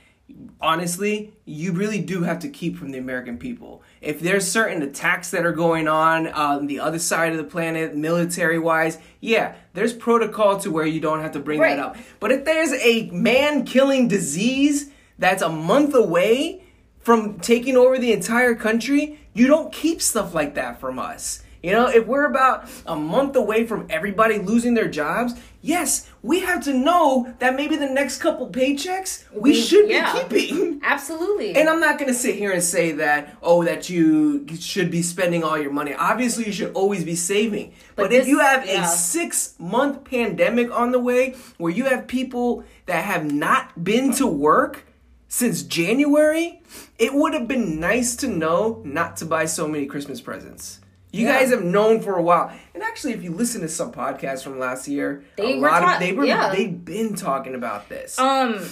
honestly, 0.61 1.33
you 1.45 1.71
really 1.71 1.99
do 2.01 2.23
have 2.23 2.39
to 2.39 2.49
keep 2.49 2.77
from 2.77 2.91
the 2.91 2.97
American 2.97 3.37
people. 3.37 3.81
If 4.01 4.19
there's 4.19 4.49
certain 4.49 4.81
attacks 4.81 5.31
that 5.31 5.45
are 5.45 5.51
going 5.51 5.87
on 5.87 6.27
on 6.27 6.67
the 6.67 6.79
other 6.79 6.99
side 6.99 7.31
of 7.31 7.37
the 7.37 7.43
planet, 7.43 7.95
military 7.95 8.59
wise, 8.59 8.97
yeah, 9.21 9.55
there's 9.73 9.93
protocol 9.93 10.59
to 10.59 10.71
where 10.71 10.85
you 10.85 10.99
don't 10.99 11.21
have 11.21 11.31
to 11.33 11.39
bring 11.39 11.59
Right. 11.59 11.75
that 11.77 11.85
up. 11.85 11.97
But 12.19 12.31
if 12.31 12.45
there's 12.45 12.73
a 12.73 13.09
man 13.11 13.65
killing 13.65 14.07
disease 14.07 14.91
that's 15.17 15.41
a 15.41 15.49
month 15.49 15.93
away 15.93 16.63
from 16.99 17.39
taking 17.39 17.75
over 17.77 17.97
the 17.97 18.11
entire 18.11 18.55
country, 18.55 19.19
you 19.33 19.47
don't 19.47 19.71
keep 19.71 20.01
stuff 20.01 20.33
like 20.33 20.55
that 20.55 20.79
from 20.79 20.99
us. 20.99 21.43
You 21.61 21.71
know, 21.73 21.87
if 21.87 22.05
we're 22.07 22.25
about 22.25 22.69
a 22.85 22.95
month 22.95 23.35
away 23.35 23.65
from 23.65 23.85
everybody 23.89 24.37
losing 24.39 24.75
their 24.75 24.87
jobs, 24.87 25.33
yes, 25.61 26.09
we 26.23 26.39
have 26.39 26.63
to 26.63 26.73
know 26.73 27.33
that 27.39 27.55
maybe 27.55 27.75
the 27.75 27.89
next 27.89 28.19
couple 28.21 28.49
paychecks 28.49 29.25
we, 29.33 29.51
We- 29.51 29.55
should 29.61 29.89
yeah. 29.89 30.23
be 30.29 30.39
keeping. 30.47 30.79
Absolutely. 30.83 31.55
And 31.57 31.67
I'm 31.67 31.81
not 31.81 31.97
going 31.99 32.07
to 32.07 32.17
sit 32.17 32.35
here 32.35 32.51
and 32.53 32.63
say 32.63 32.93
that, 32.93 33.37
oh, 33.43 33.65
that 33.65 33.89
you 33.89 34.47
should 34.57 34.89
be 34.89 35.01
spending 35.01 35.43
all 35.43 35.57
your 35.57 35.71
money. 35.71 35.93
Obviously, 35.93 36.45
you 36.45 36.53
should 36.53 36.71
always 36.73 37.03
be 37.03 37.15
saving. 37.15 37.73
But, 37.97 38.03
But 38.03 38.13
if 38.13 38.27
you 38.27 38.39
have 38.39 38.65
yeah. 38.65 38.85
a 38.85 38.87
six 38.87 39.55
month 39.59 40.05
pandemic 40.05 40.71
on 40.71 40.91
the 40.91 40.99
way 40.99 41.35
where 41.57 41.73
you 41.73 41.85
have 41.85 42.07
people 42.07 42.63
that 42.85 43.03
have 43.03 43.29
not 43.29 43.83
been 43.83 44.13
to 44.13 44.25
work 44.27 44.85
since 45.27 45.61
January, 45.63 46.61
it 46.97 47.13
would 47.13 47.33
have 47.33 47.49
been 47.49 47.81
nice 47.81 48.15
to 48.15 48.27
know 48.29 48.81
not 48.85 49.17
to 49.17 49.25
buy 49.25 49.43
so 49.45 49.67
many 49.67 49.85
Christmas 49.85 50.21
presents. 50.21 50.79
You 51.11 51.25
Yeah. 51.25 51.39
guys 51.39 51.49
have 51.49 51.63
known 51.63 52.01
for 52.01 52.15
a 52.15 52.21
while. 52.21 52.51
And 52.73 52.83
actually, 52.83 53.13
if 53.13 53.23
you 53.23 53.31
listen 53.31 53.61
to 53.61 53.67
some 53.67 53.91
podcasts 53.91 54.43
from 54.43 54.59
last 54.59 54.87
year, 54.87 55.23
They 55.37 55.53
a 55.53 55.59
were 55.59 55.69
lot 55.69 55.79
ta- 55.81 55.93
of 55.95 55.99
they 55.99 56.13
were 56.13 56.25
yeah. 56.25 56.51
they've 56.53 56.83
been 56.85 57.15
talking 57.15 57.55
about 57.55 57.89
this. 57.89 58.17
Um, 58.19 58.63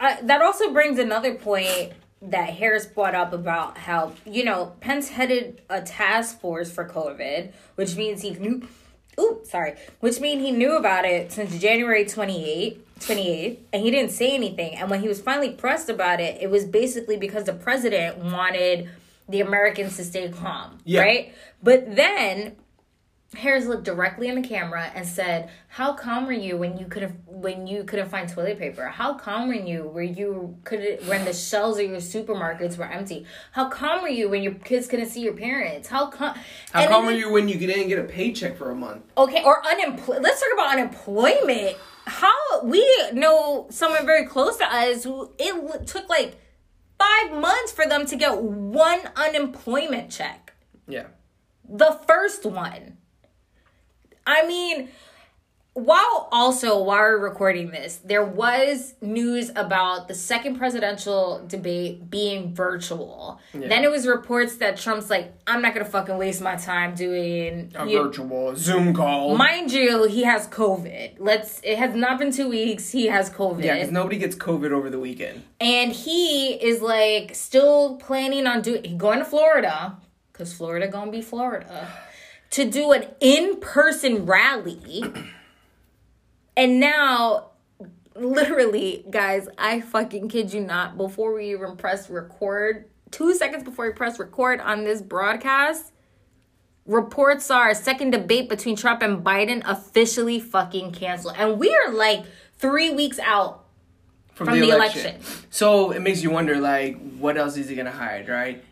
I, 0.00 0.18
that 0.22 0.40
also 0.42 0.72
brings 0.72 0.98
another 0.98 1.34
point 1.34 1.92
that 2.22 2.50
Harris 2.50 2.86
brought 2.86 3.14
up 3.14 3.32
about 3.32 3.76
how 3.78 4.12
you 4.24 4.44
know 4.44 4.72
Pence 4.80 5.10
headed 5.10 5.60
a 5.68 5.82
task 5.82 6.40
force 6.40 6.70
for 6.70 6.88
COVID, 6.88 7.52
which 7.74 7.96
means 7.96 8.22
he 8.22 8.30
knew. 8.30 8.62
Ooh, 9.20 9.40
sorry. 9.44 9.74
Which 10.00 10.20
means 10.20 10.40
he 10.42 10.50
knew 10.50 10.74
about 10.74 11.04
it 11.04 11.30
since 11.32 11.58
January 11.58 12.06
28th, 12.06 12.78
28th, 13.00 13.58
and 13.70 13.82
he 13.82 13.90
didn't 13.90 14.10
say 14.12 14.32
anything. 14.34 14.74
And 14.76 14.88
when 14.88 15.00
he 15.02 15.08
was 15.08 15.20
finally 15.20 15.50
pressed 15.50 15.90
about 15.90 16.18
it, 16.18 16.40
it 16.40 16.48
was 16.48 16.64
basically 16.64 17.18
because 17.18 17.44
the 17.44 17.52
president 17.52 18.16
wanted 18.16 18.88
the 19.28 19.40
Americans 19.40 19.96
to 19.96 20.04
stay 20.04 20.28
calm, 20.28 20.78
Yeah. 20.84 21.00
right? 21.02 21.34
But 21.62 21.94
then 21.96 22.56
Harris 23.34 23.64
looked 23.64 23.84
directly 23.84 24.28
in 24.28 24.34
the 24.42 24.46
camera 24.46 24.90
and 24.94 25.06
said, 25.06 25.48
"How 25.68 25.94
calm 25.94 26.26
were 26.26 26.32
you 26.34 26.58
when 26.58 26.76
you 26.76 26.84
could 26.84 27.00
have 27.00 27.14
when 27.26 27.66
you 27.66 27.82
couldn't 27.84 28.10
find 28.10 28.28
toilet 28.28 28.58
paper? 28.58 28.88
How 28.88 29.14
calm 29.14 29.48
were 29.48 29.54
you 29.54 29.84
where 29.84 30.04
you 30.04 30.58
could 30.64 30.98
when 31.08 31.24
the 31.24 31.32
shelves 31.32 31.78
of 31.78 31.86
your 31.88 31.96
supermarkets 31.96 32.76
were 32.76 32.84
empty? 32.84 33.24
How 33.52 33.70
calm 33.70 34.02
were 34.02 34.08
you 34.08 34.28
when 34.28 34.42
your 34.42 34.52
kids 34.52 34.86
couldn't 34.86 35.08
see 35.08 35.22
your 35.22 35.32
parents? 35.32 35.88
How 35.88 36.06
calm? 36.10 36.34
How 36.72 36.86
come 36.88 37.08
are 37.08 37.12
you 37.12 37.32
when 37.32 37.48
you 37.48 37.56
didn't 37.56 37.88
get 37.88 37.98
a 37.98 38.04
paycheck 38.04 38.58
for 38.58 38.70
a 38.70 38.74
month? 38.74 39.02
Okay, 39.16 39.42
or 39.42 39.64
unemployed. 39.66 40.20
Let's 40.22 40.38
talk 40.38 40.50
about 40.52 40.72
unemployment. 40.72 41.78
How 42.04 42.34
we 42.64 42.84
know 43.14 43.66
someone 43.70 44.04
very 44.04 44.26
close 44.26 44.58
to 44.58 44.66
us 44.66 45.04
who 45.04 45.30
it 45.38 45.86
took 45.86 46.06
like 46.10 46.36
five 47.02 47.28
months 47.40 47.72
for 47.72 47.86
them 47.86 48.06
to 48.06 48.16
get 48.16 48.38
one 48.40 49.00
unemployment 49.16 50.10
check 50.10 50.52
Yeah. 50.86 51.06
the 51.68 51.92
first 52.06 52.44
one. 52.44 52.98
I 54.26 54.46
mean, 54.46 54.88
while 55.74 56.28
also 56.30 56.82
while 56.82 56.98
we're 57.00 57.18
recording 57.18 57.70
this, 57.70 57.96
there 58.04 58.24
was 58.24 58.92
news 59.00 59.50
about 59.56 60.06
the 60.06 60.14
second 60.14 60.56
presidential 60.58 61.42
debate 61.46 62.10
being 62.10 62.54
virtual. 62.54 63.40
Then 63.54 63.82
it 63.82 63.90
was 63.90 64.06
reports 64.06 64.56
that 64.56 64.76
Trump's 64.76 65.08
like, 65.08 65.32
I'm 65.46 65.62
not 65.62 65.72
gonna 65.72 65.86
fucking 65.86 66.18
waste 66.18 66.42
my 66.42 66.56
time 66.56 66.94
doing 66.94 67.72
A 67.74 67.86
you- 67.86 68.02
virtual 68.02 68.54
Zoom 68.54 68.92
call. 68.92 69.34
Mind 69.36 69.72
you, 69.72 70.04
he 70.04 70.24
has 70.24 70.46
COVID. 70.48 71.14
Let's. 71.18 71.60
It 71.64 71.78
has 71.78 71.94
not 71.94 72.18
been 72.18 72.32
two 72.32 72.50
weeks. 72.50 72.90
He 72.90 73.06
has 73.06 73.30
COVID. 73.30 73.64
yeah, 73.64 73.74
because 73.76 73.90
nobody 73.90 74.18
gets 74.18 74.36
COVID 74.36 74.72
over 74.72 74.90
the 74.90 74.98
weekend. 74.98 75.42
and 75.58 75.92
he 75.92 76.52
is 76.54 76.82
like 76.82 77.34
still 77.34 77.96
planning 77.96 78.46
on 78.46 78.60
doing 78.60 78.84
he 78.84 78.94
going 78.94 79.20
to 79.20 79.24
Florida 79.24 79.96
because 80.32 80.52
Florida 80.52 80.86
gonna 80.88 81.10
be 81.10 81.22
Florida 81.22 81.88
to 82.50 82.68
do 82.68 82.92
an 82.92 83.06
in-person 83.20 84.26
rally 84.26 85.02
and 86.56 86.80
now 86.80 87.50
literally 88.14 89.04
guys 89.10 89.48
I 89.58 89.80
fucking 89.80 90.28
kid 90.28 90.52
you 90.52 90.60
not 90.60 90.96
before 90.96 91.32
we 91.34 91.50
even 91.52 91.76
press 91.76 92.10
record 92.10 92.84
two 93.10 93.34
seconds 93.34 93.64
before 93.64 93.86
we 93.86 93.92
press 93.92 94.18
record 94.18 94.60
on 94.60 94.84
this 94.84 95.00
broadcast 95.00 95.92
reports 96.84 97.50
are 97.50 97.70
a 97.70 97.74
second 97.74 98.10
debate 98.10 98.48
between 98.48 98.76
Trump 98.76 99.02
and 99.02 99.24
Biden 99.24 99.62
officially 99.64 100.40
fucking 100.40 100.92
canceled 100.92 101.34
and 101.38 101.58
we 101.58 101.74
are 101.74 101.92
like 101.92 102.24
three 102.58 102.90
weeks 102.90 103.18
out 103.20 103.64
From, 104.34 104.46
From 104.46 104.60
the, 104.60 104.66
the 104.66 104.74
election. 104.76 105.00
election. 105.06 105.46
So 105.50 105.90
it 105.92 106.00
makes 106.00 106.22
you 106.22 106.30
wonder, 106.30 106.56
like, 106.58 106.98
what 107.18 107.36
else 107.36 107.56
is 107.56 107.68
he 107.68 107.74
gonna 107.76 107.90
hide, 107.90 108.28
right? 108.28 108.64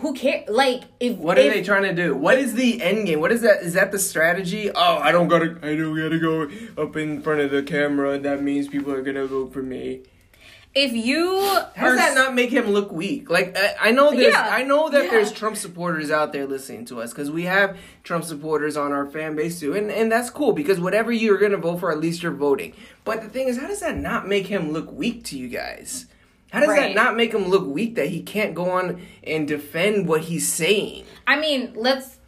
Who 0.00 0.14
cares? 0.14 0.48
Like, 0.48 0.84
if 1.00 1.16
What 1.16 1.38
are 1.38 1.42
if, 1.42 1.52
they 1.52 1.62
trying 1.62 1.82
to 1.84 1.94
do? 1.94 2.14
What 2.16 2.38
is 2.38 2.54
the 2.54 2.82
end 2.82 3.06
game? 3.06 3.20
What 3.20 3.32
is 3.32 3.42
that? 3.42 3.62
Is 3.62 3.74
that 3.74 3.92
the 3.92 3.98
strategy? 3.98 4.70
Oh, 4.74 4.98
I 4.98 5.12
don't 5.12 5.28
gotta, 5.28 5.58
I 5.62 5.76
don't 5.76 5.96
gotta 5.96 6.18
go 6.18 6.48
up 6.82 6.96
in 6.96 7.20
front 7.22 7.40
of 7.40 7.50
the 7.50 7.62
camera. 7.62 8.18
That 8.18 8.42
means 8.42 8.68
people 8.68 8.92
are 8.92 9.02
gonna 9.02 9.26
vote 9.26 9.52
for 9.52 9.62
me. 9.62 10.02
if 10.74 10.92
you 10.94 11.38
How 11.76 11.88
does 11.90 11.98
that 11.98 12.14
not 12.14 12.34
make 12.34 12.50
him 12.50 12.70
look 12.70 12.90
weak? 12.90 13.28
Like 13.28 13.56
I, 13.58 13.88
I 13.88 13.90
know 13.92 14.10
there's, 14.12 14.32
Yeah, 14.32 14.48
I 14.50 14.62
know 14.62 14.88
that 14.88 15.04
yeah. 15.04 15.10
there's 15.10 15.30
Trump 15.30 15.56
supporters 15.58 16.10
out 16.10 16.32
there 16.32 16.46
listening 16.46 16.86
to 16.86 17.02
us 17.02 17.12
because 17.12 17.30
we 17.30 17.42
have 17.44 17.76
Trump 18.04 18.24
supporters 18.24 18.76
on 18.78 18.92
our 18.92 19.06
fan 19.06 19.36
base 19.36 19.60
too, 19.60 19.74
and 19.74 19.90
and 19.90 20.10
that's 20.10 20.30
cool 20.30 20.54
because 20.54 20.80
whatever 20.80 21.12
you're 21.12 21.36
gonna 21.38 21.58
vote 21.58 21.80
for, 21.80 21.92
at 21.92 22.00
least 22.00 22.22
you're 22.22 22.32
voting. 22.32 22.72
But 23.04 23.20
the 23.22 23.28
thing 23.28 23.48
is, 23.48 23.58
how 23.58 23.66
does 23.66 23.80
that 23.80 23.98
not 23.98 24.26
make 24.26 24.46
him 24.46 24.72
look 24.72 24.90
weak 24.90 25.24
to 25.24 25.38
you 25.38 25.48
guys? 25.48 26.06
How 26.52 26.60
does 26.60 26.68
Right. 26.68 26.94
that 26.94 26.94
not 26.94 27.16
make 27.16 27.32
him 27.32 27.48
look 27.48 27.66
weak 27.66 27.94
that 27.94 28.08
he 28.08 28.20
can't 28.22 28.54
go 28.54 28.70
on 28.72 29.00
and 29.24 29.48
defend 29.48 30.06
what 30.06 30.20
he's 30.22 30.46
saying? 30.46 31.04
I 31.26 31.40
mean, 31.40 31.72
let's 31.74 32.18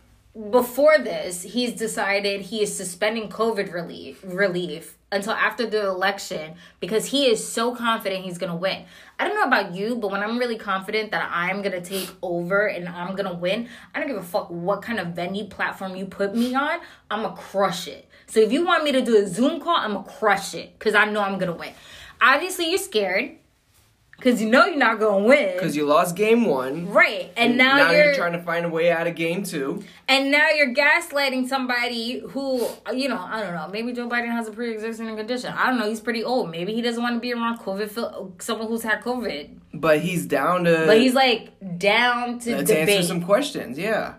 before 0.50 0.98
this, 0.98 1.42
he's 1.42 1.74
decided 1.74 2.40
he 2.40 2.60
is 2.62 2.74
suspending 2.74 3.28
COVID 3.28 3.72
relief 3.72 4.20
relief 4.24 4.96
until 5.12 5.34
after 5.34 5.66
the 5.66 5.86
election 5.86 6.54
because 6.80 7.06
he 7.06 7.26
is 7.26 7.46
so 7.46 7.74
confident 7.76 8.24
he's 8.24 8.38
gonna 8.38 8.56
win. 8.56 8.86
I 9.20 9.28
don't 9.28 9.36
know 9.36 9.44
about 9.44 9.74
you, 9.74 9.94
but 9.94 10.10
when 10.10 10.22
I'm 10.22 10.38
really 10.38 10.56
confident 10.56 11.10
that 11.10 11.30
I'm 11.30 11.60
gonna 11.60 11.82
take 11.82 12.08
over 12.22 12.66
and 12.66 12.88
I'm 12.88 13.14
gonna 13.14 13.34
win, 13.34 13.68
I 13.94 14.00
don't 14.00 14.08
give 14.08 14.16
a 14.16 14.22
fuck 14.22 14.48
what 14.50 14.80
kind 14.80 14.98
of 14.98 15.08
venue 15.08 15.44
platform 15.44 15.94
you 15.96 16.06
put 16.06 16.34
me 16.34 16.54
on, 16.54 16.80
I'ma 17.10 17.32
crush 17.36 17.86
it. 17.86 18.08
So 18.26 18.40
if 18.40 18.50
you 18.50 18.64
want 18.64 18.84
me 18.84 18.90
to 18.92 19.02
do 19.02 19.18
a 19.18 19.26
Zoom 19.26 19.60
call, 19.60 19.76
I'ma 19.76 20.02
crush 20.02 20.54
it 20.54 20.78
because 20.78 20.94
I 20.94 21.04
know 21.04 21.20
I'm 21.20 21.38
gonna 21.38 21.52
win. 21.54 21.74
Obviously, 22.22 22.70
you're 22.70 22.78
scared 22.78 23.36
because 24.16 24.40
you 24.42 24.48
know 24.48 24.64
you're 24.66 24.76
not 24.76 24.98
gonna 25.00 25.24
win. 25.24 25.52
Because 25.54 25.76
you 25.76 25.86
lost 25.86 26.16
game 26.16 26.44
one. 26.46 26.88
Right, 26.90 27.32
and 27.36 27.56
now, 27.58 27.76
now 27.76 27.90
you're, 27.90 28.04
you're 28.06 28.14
trying 28.14 28.32
to 28.32 28.42
find 28.42 28.64
a 28.64 28.68
way 28.68 28.90
out 28.90 29.06
of 29.06 29.14
game 29.16 29.42
two. 29.44 29.82
and 30.08 30.30
now 30.30 30.48
you're 30.50 30.72
gaslighting 30.74 31.48
somebody 31.48 32.20
who, 32.30 32.66
you 32.92 33.08
know, 33.08 33.18
I 33.18 33.42
don't 33.42 33.54
know. 33.54 33.68
Maybe 33.72 33.92
Joe 33.92 34.08
Biden 34.08 34.30
has 34.30 34.48
a 34.48 34.52
pre-existing 34.52 35.16
condition. 35.16 35.52
I 35.52 35.66
don't 35.66 35.78
know. 35.78 35.88
He's 35.88 36.00
pretty 36.00 36.24
old. 36.24 36.50
Maybe 36.50 36.74
he 36.74 36.80
doesn't 36.82 37.02
want 37.02 37.14
to 37.16 37.20
be 37.20 37.32
around 37.32 37.58
COVID, 37.58 38.42
someone 38.42 38.68
who's 38.68 38.82
had 38.82 39.02
COVID. 39.02 39.58
But 39.74 40.00
he's 40.00 40.26
down 40.26 40.64
to 40.64 40.84
But 40.86 40.98
he's 40.98 41.14
like 41.14 41.50
down 41.78 42.38
to 42.40 42.56
let's 42.56 42.70
debate. 42.70 42.88
answer 42.90 43.08
some 43.08 43.22
questions. 43.22 43.76
Yeah. 43.78 44.14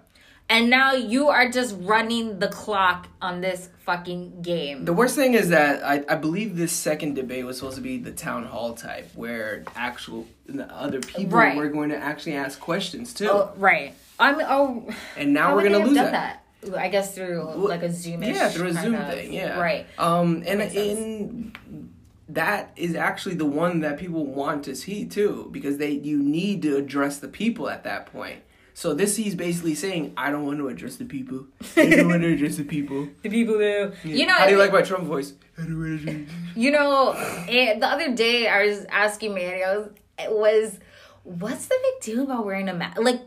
And 0.50 0.70
now 0.70 0.94
you 0.94 1.30
are 1.30 1.50
just 1.50 1.76
running 1.80 2.40
the 2.40 2.48
clock 2.48 3.08
on 3.22 3.42
this 3.42 3.70
fucking 3.86 4.42
game. 4.42 4.86
The 4.86 4.94
worst 4.94 5.16
thing 5.16 5.34
is 5.34 5.50
that 5.50 5.84
I, 5.84 6.04
I 6.08 6.16
believe 6.16 6.56
this 6.58 6.72
second 6.72 7.16
debate 7.16 7.46
was 7.46 7.58
supposed 7.58 7.76
to 7.78 7.82
be 7.82 7.98
the 7.98 8.12
town 8.12 8.46
hall 8.46 8.74
type, 8.74 9.10
where 9.16 9.64
actual 9.76 10.28
the 10.48 10.66
other 10.74 11.00
people 11.02 11.38
Right. 11.38 11.56
were 11.56 11.70
going 11.70 11.90
to 11.90 11.98
actually 11.98 12.36
ask 12.36 12.60
questions 12.60 13.14
too. 13.14 13.30
oh, 13.30 13.54
right. 13.58 13.94
I 14.20 14.32
mean, 14.32 14.46
oh, 14.50 14.90
and 15.18 15.34
now 15.34 15.56
we're 15.56 15.64
gonna 15.64 15.80
lose 15.80 15.96
that. 15.96 16.42
that? 16.64 16.78
I 16.78 16.88
guess 16.90 17.14
through 17.14 17.44
like 17.56 17.84
a 17.84 17.92
Zoom. 17.92 18.24
Yeah, 18.24 18.50
through 18.50 18.70
a 18.70 18.74
Zoom 18.74 18.96
thing. 19.06 19.34
Yeah. 19.34 19.60
Right. 19.60 19.86
Um, 20.00 20.44
and 20.48 20.62
in 20.62 21.54
that 22.30 22.72
is 22.76 22.96
actually 22.96 23.36
the 23.36 23.46
one 23.46 23.82
that 23.82 24.00
people 24.00 24.26
want 24.26 24.64
to 24.66 24.76
see 24.76 25.06
too, 25.06 25.50
because 25.52 25.78
they 25.78 25.92
you 25.92 26.18
need 26.18 26.62
to 26.64 26.76
address 26.78 27.20
the 27.20 27.28
people 27.28 27.70
at 27.70 27.84
that 27.84 28.08
point. 28.08 28.40
So 28.78 28.94
this 28.94 29.16
he's 29.16 29.36
basically 29.36 29.74
saying, 29.74 30.14
I 30.18 30.30
don't 30.32 30.46
want 30.46 30.58
to 30.60 30.68
address 30.68 30.98
the 30.98 31.06
people. 31.06 31.46
I 31.78 31.90
don't 31.96 32.10
want 32.10 32.24
to 32.24 32.34
address 32.34 32.58
the 32.58 32.66
people. 32.66 33.08
The 33.22 33.30
people 33.30 33.56
who, 33.56 33.92
you 34.04 34.26
know, 34.26 34.34
How 34.34 34.46
do 34.48 34.52
you 34.52 34.58
like 34.60 34.74
my 34.74 34.82
Trump 34.82 35.06
voice? 35.06 35.32
I 35.58 35.62
don't 35.62 35.80
want 35.80 36.02
to 36.02 36.10
address- 36.12 36.30
You 36.58 36.72
know, 36.72 37.12
eh, 37.48 37.80
the 37.80 37.88
other 37.88 38.14
day 38.14 38.50
I 38.50 38.66
was 38.68 38.86
asking 38.92 39.34
Manny, 39.34 39.64
I 39.64 39.78
was, 39.78 39.88
it 40.20 40.30
was, 40.32 40.78
what's 41.24 41.68
the 41.68 41.76
big 41.82 42.02
deal 42.04 42.24
about 42.26 42.46
wearing 42.46 42.68
a 42.68 42.74
mask? 42.74 43.00
Like, 43.02 43.22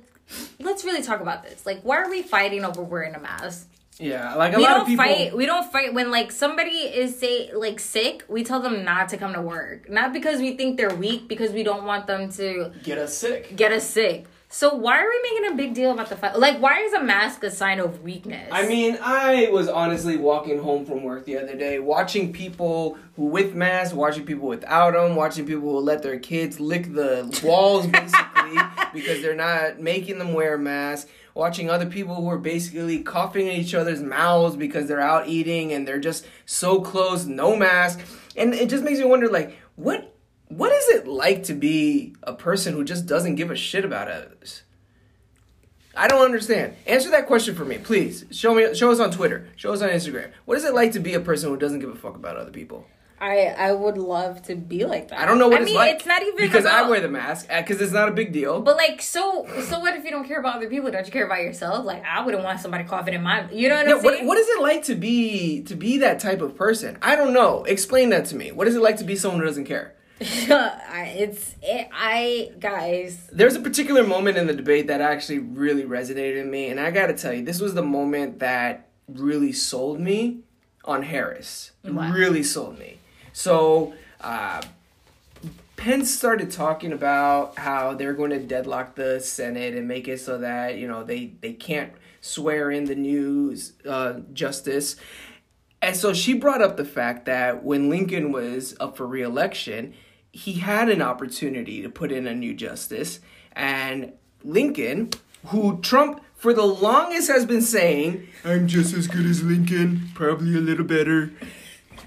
let's 0.60 0.84
really 0.84 1.02
talk 1.02 1.22
about 1.22 1.42
this. 1.44 1.64
Like, 1.64 1.80
why 1.82 1.96
are 1.96 2.10
we 2.10 2.20
fighting 2.22 2.62
over 2.62 2.82
wearing 2.82 3.14
a 3.14 3.18
mask? 3.20 3.68
Yeah, 3.98 4.34
like 4.34 4.52
a 4.52 4.58
we 4.58 4.62
lot 4.64 4.68
don't 4.74 4.80
of 4.82 4.86
people. 4.86 5.04
fight. 5.06 5.34
We 5.36 5.46
don't 5.46 5.72
fight 5.72 5.92
when 5.94 6.10
like 6.12 6.30
somebody 6.30 6.70
is 6.70 7.18
say 7.18 7.50
like 7.52 7.80
sick. 7.80 8.22
We 8.28 8.44
tell 8.44 8.60
them 8.60 8.84
not 8.84 9.08
to 9.08 9.16
come 9.16 9.32
to 9.32 9.40
work, 9.42 9.90
not 9.90 10.12
because 10.12 10.38
we 10.40 10.56
think 10.56 10.76
they're 10.76 10.94
weak, 10.94 11.26
because 11.26 11.50
we 11.50 11.64
don't 11.64 11.84
want 11.84 12.06
them 12.06 12.30
to 12.32 12.70
Get 12.84 12.96
us 12.98 13.16
sick. 13.18 13.56
get 13.56 13.72
us 13.72 13.88
sick. 13.88 14.26
So 14.50 14.74
why 14.74 14.98
are 14.98 15.06
we 15.06 15.30
making 15.30 15.52
a 15.52 15.56
big 15.56 15.74
deal 15.74 15.90
about 15.92 16.08
the 16.08 16.16
fact? 16.16 16.38
Like, 16.38 16.58
why 16.58 16.80
is 16.80 16.94
a 16.94 17.02
mask 17.02 17.44
a 17.44 17.50
sign 17.50 17.80
of 17.80 18.02
weakness? 18.02 18.48
I 18.50 18.66
mean, 18.66 18.96
I 19.02 19.50
was 19.52 19.68
honestly 19.68 20.16
walking 20.16 20.58
home 20.58 20.86
from 20.86 21.02
work 21.02 21.26
the 21.26 21.36
other 21.36 21.54
day, 21.54 21.78
watching 21.80 22.32
people 22.32 22.96
who 23.16 23.26
with 23.26 23.54
masks, 23.54 23.92
watching 23.92 24.24
people 24.24 24.48
without 24.48 24.94
them, 24.94 25.16
watching 25.16 25.44
people 25.44 25.70
who 25.70 25.80
let 25.80 26.02
their 26.02 26.18
kids 26.18 26.58
lick 26.60 26.94
the 26.94 27.38
walls 27.44 27.86
basically 27.88 28.58
because 28.94 29.20
they're 29.20 29.36
not 29.36 29.80
making 29.80 30.18
them 30.18 30.32
wear 30.32 30.56
masks. 30.56 31.10
Watching 31.34 31.68
other 31.68 31.86
people 31.86 32.14
who 32.14 32.28
are 32.30 32.38
basically 32.38 33.02
coughing 33.02 33.46
in 33.46 33.52
each 33.52 33.74
other's 33.74 34.00
mouths 34.00 34.56
because 34.56 34.88
they're 34.88 34.98
out 34.98 35.28
eating 35.28 35.72
and 35.72 35.86
they're 35.86 36.00
just 36.00 36.26
so 36.46 36.80
close, 36.80 37.26
no 37.26 37.54
mask, 37.54 38.00
and 38.34 38.54
it 38.54 38.68
just 38.70 38.82
makes 38.82 38.98
me 38.98 39.04
wonder, 39.04 39.28
like, 39.28 39.56
what 39.76 40.17
what 40.48 40.72
is 40.72 40.88
it 40.88 41.06
like 41.06 41.44
to 41.44 41.54
be 41.54 42.14
a 42.22 42.32
person 42.34 42.74
who 42.74 42.84
just 42.84 43.06
doesn't 43.06 43.34
give 43.36 43.50
a 43.50 43.56
shit 43.56 43.84
about 43.84 44.08
others? 44.08 44.62
I 45.96 46.06
don't 46.06 46.24
understand. 46.24 46.76
Answer 46.86 47.10
that 47.10 47.26
question 47.26 47.54
for 47.56 47.64
me, 47.64 47.78
please. 47.78 48.24
Show 48.30 48.54
me. 48.54 48.72
Show 48.74 48.90
us 48.92 49.00
on 49.00 49.10
Twitter. 49.10 49.48
Show 49.56 49.72
us 49.72 49.82
on 49.82 49.88
Instagram. 49.88 50.30
What 50.44 50.56
is 50.56 50.64
it 50.64 50.72
like 50.74 50.92
to 50.92 51.00
be 51.00 51.14
a 51.14 51.20
person 51.20 51.50
who 51.50 51.56
doesn't 51.56 51.80
give 51.80 51.90
a 51.90 51.96
fuck 51.96 52.14
about 52.14 52.36
other 52.36 52.52
people? 52.52 52.86
I 53.20 53.46
I 53.46 53.72
would 53.72 53.98
love 53.98 54.42
to 54.44 54.54
be 54.54 54.84
like 54.84 55.08
that. 55.08 55.18
I 55.18 55.26
don't 55.26 55.40
know 55.40 55.48
what 55.48 55.58
I 55.58 55.62
it's 55.62 55.66
mean, 55.66 55.74
like. 55.74 55.96
it's 55.96 56.06
not 56.06 56.22
even 56.22 56.36
because 56.36 56.64
I 56.66 56.88
wear 56.88 57.00
the 57.00 57.08
mask 57.08 57.48
uh, 57.50 57.60
because 57.62 57.80
it's 57.80 57.92
not 57.92 58.08
a 58.08 58.12
big 58.12 58.32
deal. 58.32 58.60
But 58.60 58.76
like, 58.76 59.02
so 59.02 59.44
so 59.62 59.80
what 59.80 59.96
if 59.96 60.04
you 60.04 60.12
don't 60.12 60.24
care 60.28 60.38
about 60.38 60.54
other 60.54 60.68
people? 60.68 60.88
Don't 60.92 61.04
you 61.04 61.10
care 61.10 61.26
about 61.26 61.40
yourself? 61.40 61.84
Like, 61.84 62.04
I 62.04 62.24
wouldn't 62.24 62.44
want 62.44 62.60
somebody 62.60 62.84
coughing 62.84 63.14
in 63.14 63.22
my. 63.24 63.50
You 63.50 63.68
know 63.70 63.74
what 63.74 63.88
Yeah, 63.88 63.94
I'm 63.96 64.02
what, 64.04 64.14
saying? 64.14 64.26
what 64.28 64.38
is 64.38 64.46
it 64.48 64.62
like 64.62 64.84
to 64.84 64.94
be 64.94 65.62
to 65.64 65.74
be 65.74 65.98
that 65.98 66.20
type 66.20 66.40
of 66.40 66.54
person? 66.54 66.96
I 67.02 67.16
don't 67.16 67.32
know. 67.32 67.64
Explain 67.64 68.10
that 68.10 68.26
to 68.26 68.36
me. 68.36 68.52
What 68.52 68.68
is 68.68 68.76
it 68.76 68.82
like 68.82 68.98
to 68.98 69.04
be 69.04 69.16
someone 69.16 69.40
who 69.40 69.46
doesn't 69.46 69.64
care? 69.64 69.94
It's 71.10 71.54
it, 71.62 71.88
I 71.92 72.52
guys. 72.58 73.28
There's 73.32 73.54
a 73.54 73.60
particular 73.60 74.04
moment 74.04 74.36
in 74.36 74.46
the 74.46 74.54
debate 74.54 74.88
that 74.88 75.00
actually 75.00 75.38
really 75.38 75.84
resonated 75.84 76.40
in 76.40 76.50
me, 76.50 76.68
and 76.68 76.78
I 76.78 76.90
gotta 76.90 77.14
tell 77.14 77.32
you, 77.32 77.44
this 77.44 77.60
was 77.60 77.74
the 77.74 77.82
moment 77.82 78.40
that 78.40 78.88
really 79.08 79.52
sold 79.52 80.00
me 80.00 80.40
on 80.84 81.02
Harris. 81.02 81.72
Wow. 81.84 82.12
Really 82.12 82.42
sold 82.42 82.78
me. 82.78 82.98
So, 83.32 83.94
uh, 84.20 84.62
Pence 85.76 86.10
started 86.10 86.50
talking 86.50 86.92
about 86.92 87.56
how 87.56 87.94
they're 87.94 88.12
going 88.12 88.30
to 88.30 88.40
deadlock 88.40 88.96
the 88.96 89.20
Senate 89.20 89.74
and 89.74 89.86
make 89.86 90.08
it 90.08 90.18
so 90.18 90.38
that 90.38 90.76
you 90.76 90.88
know 90.88 91.04
they 91.04 91.32
they 91.40 91.52
can't 91.52 91.92
swear 92.20 92.70
in 92.70 92.84
the 92.86 92.96
new 92.96 93.56
uh, 93.88 94.14
justice. 94.32 94.96
And 95.80 95.94
so 95.96 96.12
she 96.12 96.34
brought 96.34 96.60
up 96.60 96.76
the 96.76 96.84
fact 96.84 97.26
that 97.26 97.62
when 97.62 97.88
Lincoln 97.88 98.32
was 98.32 98.74
up 98.80 98.96
for 98.96 99.06
reelection, 99.06 99.94
he 100.38 100.54
had 100.54 100.88
an 100.88 101.02
opportunity 101.02 101.82
to 101.82 101.88
put 101.88 102.12
in 102.12 102.26
a 102.26 102.34
new 102.34 102.54
justice. 102.54 103.18
And 103.52 104.12
Lincoln, 104.44 105.10
who 105.46 105.80
Trump 105.80 106.22
for 106.36 106.54
the 106.54 106.64
longest 106.64 107.28
has 107.28 107.44
been 107.44 107.60
saying, 107.60 108.28
I'm 108.44 108.68
just 108.68 108.94
as 108.94 109.08
good 109.08 109.26
as 109.26 109.42
Lincoln, 109.42 110.10
probably 110.14 110.56
a 110.56 110.60
little 110.60 110.84
better. 110.84 111.32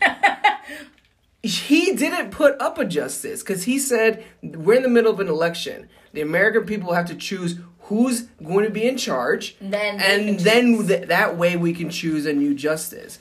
he 1.43 1.93
didn't 1.93 2.31
put 2.31 2.59
up 2.61 2.77
a 2.77 2.85
justice 2.85 3.41
because 3.41 3.65
he 3.65 3.77
said 3.77 4.23
we're 4.41 4.77
in 4.77 4.83
the 4.83 4.89
middle 4.89 5.11
of 5.11 5.19
an 5.19 5.27
election. 5.27 5.89
The 6.13 6.21
American 6.21 6.65
people 6.65 6.93
have 6.93 7.07
to 7.07 7.15
choose 7.15 7.59
who's 7.81 8.21
going 8.41 8.63
to 8.63 8.71
be 8.71 8.87
in 8.87 8.95
charge, 8.95 9.57
Then 9.59 9.99
and 9.99 10.39
then 10.39 10.87
th- 10.87 11.09
that 11.09 11.37
way 11.37 11.57
we 11.57 11.73
can 11.73 11.89
choose 11.89 12.25
a 12.25 12.31
new 12.31 12.55
justice. 12.55 13.19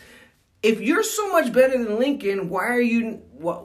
If 0.62 0.80
you're 0.80 1.02
so 1.02 1.32
much 1.32 1.52
better 1.52 1.82
than 1.82 1.98
Lincoln, 1.98 2.48
why 2.48 2.68
are 2.68 2.80
you 2.80 3.22
what? 3.32 3.64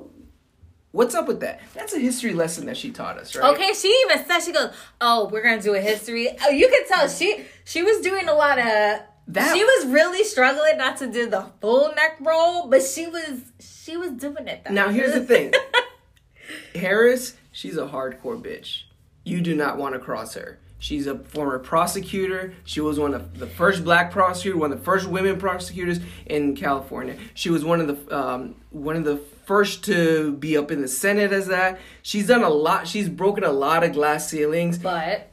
What's 0.96 1.14
up 1.14 1.28
with 1.28 1.42
that? 1.42 1.60
That's 1.74 1.94
a 1.94 2.00
history 2.00 2.34
lesson 2.34 2.68
that 2.68 2.78
she 2.78 2.90
taught 2.90 3.18
us, 3.18 3.36
right? 3.36 3.54
Okay, 3.54 3.74
she 3.74 3.90
even 4.06 4.26
said 4.26 4.40
she 4.40 4.54
goes, 4.54 4.74
"Oh, 5.02 5.28
we're 5.28 5.44
gonna 5.44 5.62
do 5.62 5.76
a 5.76 5.82
history." 5.82 6.30
Oh, 6.42 6.50
you 6.50 6.70
can 6.70 6.88
tell 6.88 7.10
she 7.10 7.44
she 7.66 7.84
was 7.84 8.00
doing 8.00 8.30
a 8.30 8.34
lot 8.34 8.58
of. 8.60 9.02
That- 9.28 9.54
she 9.54 9.62
was 9.62 9.88
really 9.88 10.24
struggling 10.24 10.78
not 10.78 10.96
to 10.98 11.12
do 11.12 11.30
the 11.30 11.48
full 11.60 11.94
neck 11.96 12.16
roll, 12.22 12.68
but 12.70 12.82
she 12.82 13.08
was 13.08 13.42
she 13.60 13.98
was 13.98 14.12
doing 14.12 14.48
it. 14.48 14.64
Though. 14.64 14.72
Now 14.72 14.88
here's 14.88 15.12
the 15.12 15.26
thing. 15.26 15.52
Harris, 16.76 17.36
she's 17.52 17.76
a 17.76 17.88
hardcore 17.88 18.42
bitch. 18.42 18.84
You 19.26 19.42
do 19.42 19.54
not 19.54 19.78
want 19.78 19.96
to 19.96 20.00
cross 20.00 20.36
her. 20.36 20.60
She's 20.80 21.08
a 21.08 21.18
former 21.20 21.60
prosecutor. 21.60 22.54
She 22.64 22.80
was 22.80 22.98
one 23.00 23.14
of 23.14 23.38
the 23.38 23.48
first 23.48 23.84
black 23.84 24.12
prosecutors, 24.12 24.60
one 24.62 24.72
of 24.72 24.80
the 24.80 24.86
first 24.86 25.08
women 25.08 25.40
prosecutors 25.40 26.00
in 26.26 26.56
California. 26.56 27.18
She 27.34 27.50
was 27.50 27.66
one 27.66 27.82
of 27.82 27.88
the 27.88 28.18
um, 28.18 28.56
one 28.70 28.96
of 28.96 29.04
the 29.04 29.20
first 29.46 29.84
to 29.86 30.34
be 30.34 30.58
up 30.58 30.72
in 30.72 30.82
the 30.82 30.88
Senate 30.88 31.32
as 31.32 31.48
that. 31.48 31.80
She's 32.02 32.28
done 32.28 32.44
a 32.44 32.50
lot. 32.50 32.88
She's 32.88 33.10
broken 33.10 33.44
a 33.44 33.52
lot 33.52 33.84
of 33.84 33.94
glass 33.94 34.30
ceilings. 34.30 34.78
but 34.78 35.32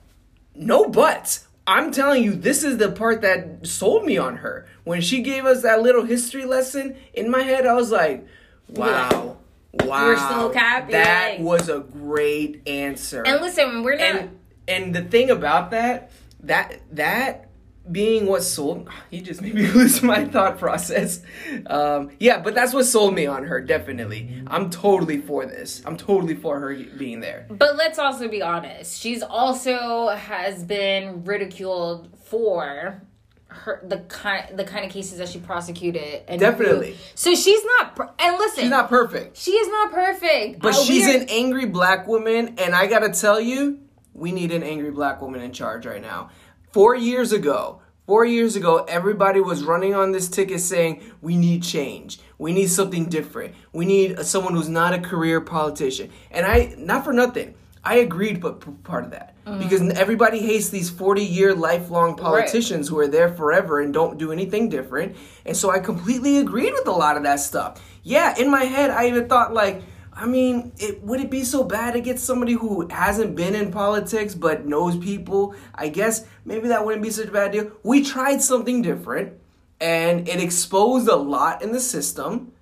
No 0.54 0.88
buts. 0.88 1.46
I'm 1.66 1.92
telling 1.92 2.24
you, 2.24 2.34
this 2.34 2.64
is 2.64 2.78
the 2.78 2.90
part 2.90 3.20
that 3.22 3.66
sold 3.66 4.04
me 4.04 4.18
on 4.18 4.38
her. 4.38 4.66
When 4.84 5.00
she 5.00 5.22
gave 5.22 5.44
us 5.44 5.62
that 5.62 5.80
little 5.80 6.04
history 6.04 6.44
lesson, 6.44 6.96
in 7.14 7.30
my 7.30 7.42
head, 7.42 7.66
I 7.66 7.74
was 7.74 7.90
like, 7.92 8.26
wow. 8.68 9.36
Wow. 9.72 10.08
were 10.48 10.52
happy, 10.54 10.92
That 10.92 11.40
was 11.40 11.68
a 11.68 11.78
great 11.80 12.62
answer. 12.66 13.22
and 13.26 13.40
listen, 13.40 13.82
we're 13.82 13.96
not. 13.96 14.02
and 14.04 14.38
and 14.68 14.94
the 14.94 15.02
thing 15.02 15.30
about 15.30 15.70
that, 15.70 16.10
that 16.40 16.80
that 16.90 17.48
being 17.90 18.26
what 18.26 18.42
sold 18.42 18.88
he 19.10 19.20
just 19.20 19.42
made 19.42 19.54
me 19.54 19.66
lose 19.72 20.02
my 20.02 20.24
thought 20.24 20.58
process. 20.58 21.20
Um, 21.66 22.10
yeah, 22.20 22.38
but 22.40 22.54
that's 22.54 22.72
what 22.72 22.84
sold 22.84 23.14
me 23.14 23.26
on 23.26 23.44
her, 23.44 23.60
definitely. 23.60 24.42
I'm 24.46 24.70
totally 24.70 25.18
for 25.18 25.46
this. 25.46 25.82
I'm 25.84 25.96
totally 25.96 26.34
for 26.36 26.60
her 26.60 26.74
being 26.74 27.20
there. 27.20 27.46
But 27.50 27.76
let's 27.76 27.98
also 27.98 28.28
be 28.28 28.42
honest. 28.42 29.00
She's 29.00 29.22
also 29.22 30.08
has 30.08 30.62
been 30.62 31.24
ridiculed 31.24 32.10
for 32.24 33.02
her 33.48 33.82
the 33.86 33.98
kind 34.08 34.56
the 34.56 34.64
kind 34.64 34.82
of 34.84 34.90
cases 34.90 35.18
that 35.18 35.28
she 35.28 35.38
prosecuted. 35.38 36.22
And 36.26 36.40
Definitely. 36.40 36.96
So 37.14 37.34
she's 37.34 37.62
not. 37.78 37.94
Per- 37.96 38.10
and 38.18 38.38
listen, 38.38 38.62
She's 38.62 38.70
not 38.70 38.88
perfect. 38.88 39.36
she 39.36 39.50
is 39.50 39.68
not 39.68 39.92
perfect. 39.92 40.60
But 40.60 40.74
Uh, 40.74 40.82
she's 40.84 41.06
are- 41.06 41.18
an 41.18 41.26
angry 41.28 41.66
black 41.66 42.06
woman, 42.06 42.54
and 42.58 42.74
I 42.74 42.86
gotta 42.86 43.10
tell 43.10 43.38
you, 43.40 43.80
we 44.14 44.32
need 44.32 44.52
an 44.52 44.62
angry 44.62 44.90
black 44.90 45.20
woman 45.20 45.42
in 45.42 45.52
charge 45.52 45.84
right 45.84 46.00
now. 46.00 46.30
Four 46.72 46.96
years 46.96 47.32
ago, 47.32 47.82
four 48.06 48.24
years 48.24 48.56
ago, 48.56 48.84
everybody 48.88 49.40
was 49.40 49.62
running 49.62 49.94
on 49.94 50.12
this 50.12 50.28
ticket 50.28 50.60
saying, 50.60 51.02
we 51.20 51.36
need 51.36 51.62
change. 51.62 52.18
We 52.38 52.54
need 52.54 52.68
something 52.68 53.06
different. 53.06 53.54
We 53.72 53.84
need 53.84 54.18
someone 54.20 54.54
who's 54.54 54.70
not 54.70 54.94
a 54.94 54.98
career 54.98 55.42
politician. 55.42 56.10
And 56.30 56.46
I, 56.46 56.74
not 56.78 57.04
for 57.04 57.12
nothing, 57.12 57.54
I 57.84 57.96
agreed, 57.96 58.40
but 58.40 58.82
part 58.84 59.04
of 59.04 59.10
that. 59.10 59.34
Mm. 59.44 59.58
Because 59.58 59.82
everybody 59.90 60.38
hates 60.38 60.70
these 60.70 60.88
40 60.88 61.22
year 61.22 61.54
lifelong 61.54 62.16
politicians 62.16 62.88
who 62.88 62.98
are 62.98 63.08
there 63.08 63.28
forever 63.28 63.80
and 63.80 63.92
don't 63.92 64.18
do 64.18 64.32
anything 64.32 64.70
different. 64.70 65.14
And 65.44 65.54
so 65.54 65.70
I 65.70 65.78
completely 65.78 66.38
agreed 66.38 66.72
with 66.72 66.86
a 66.86 66.92
lot 66.92 67.18
of 67.18 67.24
that 67.24 67.40
stuff. 67.40 67.82
Yeah, 68.02 68.34
in 68.38 68.50
my 68.50 68.64
head, 68.64 68.90
I 68.90 69.08
even 69.08 69.28
thought, 69.28 69.52
like, 69.52 69.82
I 70.14 70.26
mean, 70.26 70.72
it, 70.78 71.02
would 71.02 71.20
it 71.20 71.30
be 71.30 71.42
so 71.42 71.64
bad 71.64 71.94
to 71.94 72.00
get 72.00 72.18
somebody 72.18 72.52
who 72.52 72.86
hasn't 72.88 73.34
been 73.34 73.54
in 73.54 73.72
politics 73.72 74.34
but 74.34 74.66
knows 74.66 74.96
people? 74.96 75.54
I 75.74 75.88
guess 75.88 76.26
maybe 76.44 76.68
that 76.68 76.84
wouldn't 76.84 77.02
be 77.02 77.10
such 77.10 77.28
a 77.28 77.32
bad 77.32 77.52
deal. 77.52 77.72
We 77.82 78.04
tried 78.04 78.42
something 78.42 78.82
different 78.82 79.32
and 79.80 80.28
it 80.28 80.40
exposed 80.40 81.08
a 81.08 81.16
lot 81.16 81.62
in 81.62 81.72
the 81.72 81.80
system, 81.80 82.52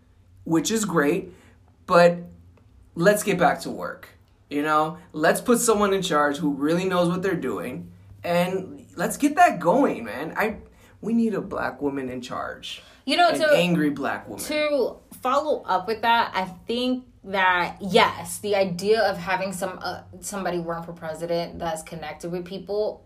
which 0.44 0.70
is 0.70 0.84
great, 0.84 1.32
but 1.86 2.18
let's 2.94 3.22
get 3.22 3.38
back 3.38 3.60
to 3.62 3.70
work. 3.70 4.08
You 4.48 4.62
know, 4.62 4.98
let's 5.12 5.40
put 5.40 5.58
someone 5.60 5.92
in 5.92 6.02
charge 6.02 6.36
who 6.36 6.52
really 6.52 6.84
knows 6.84 7.08
what 7.08 7.22
they're 7.22 7.34
doing 7.34 7.90
and 8.24 8.86
let's 8.96 9.16
get 9.16 9.36
that 9.36 9.58
going, 9.60 10.04
man. 10.04 10.34
I 10.36 10.56
we 11.00 11.12
need 11.14 11.34
a 11.34 11.40
black 11.40 11.80
woman 11.80 12.10
in 12.10 12.20
charge. 12.20 12.82
you 13.06 13.16
know 13.16 13.30
An 13.30 13.38
to 13.40 13.50
angry 13.54 13.90
black 13.90 14.28
woman. 14.28 14.44
to 14.44 14.96
follow 15.22 15.62
up 15.62 15.86
with 15.86 16.02
that. 16.02 16.32
I 16.34 16.44
think 16.66 17.04
that 17.24 17.76
yes, 17.80 18.38
the 18.38 18.56
idea 18.56 19.02
of 19.02 19.18
having 19.18 19.52
some 19.52 19.78
uh, 19.82 20.02
somebody 20.20 20.58
run 20.58 20.82
for 20.82 20.92
president 20.92 21.58
that's 21.58 21.82
connected 21.82 22.30
with 22.32 22.44
people, 22.44 23.04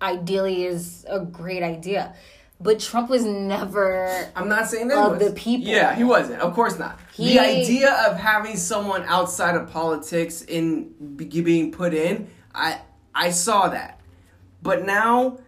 ideally, 0.00 0.64
is 0.64 1.04
a 1.08 1.20
great 1.20 1.62
idea. 1.62 2.14
But 2.62 2.78
Trump 2.78 3.08
was 3.08 3.24
never 3.24 4.28
I'm 4.36 4.48
not 4.48 4.68
saying 4.68 4.88
that 4.88 4.98
of 4.98 5.12
was. 5.18 5.28
the 5.28 5.34
people. 5.34 5.66
Yeah, 5.66 5.94
he 5.94 6.04
wasn't. 6.04 6.40
Of 6.42 6.54
course 6.54 6.78
not. 6.78 7.00
He- 7.14 7.32
the 7.32 7.40
idea 7.40 7.90
of 8.06 8.18
having 8.18 8.56
someone 8.56 9.02
outside 9.04 9.56
of 9.56 9.70
politics 9.70 10.42
in 10.42 10.90
being 11.16 11.72
put 11.72 11.94
in, 11.94 12.28
I 12.54 12.80
I 13.14 13.30
saw 13.30 13.68
that. 13.70 14.00
But 14.62 14.84
now, 14.84 15.38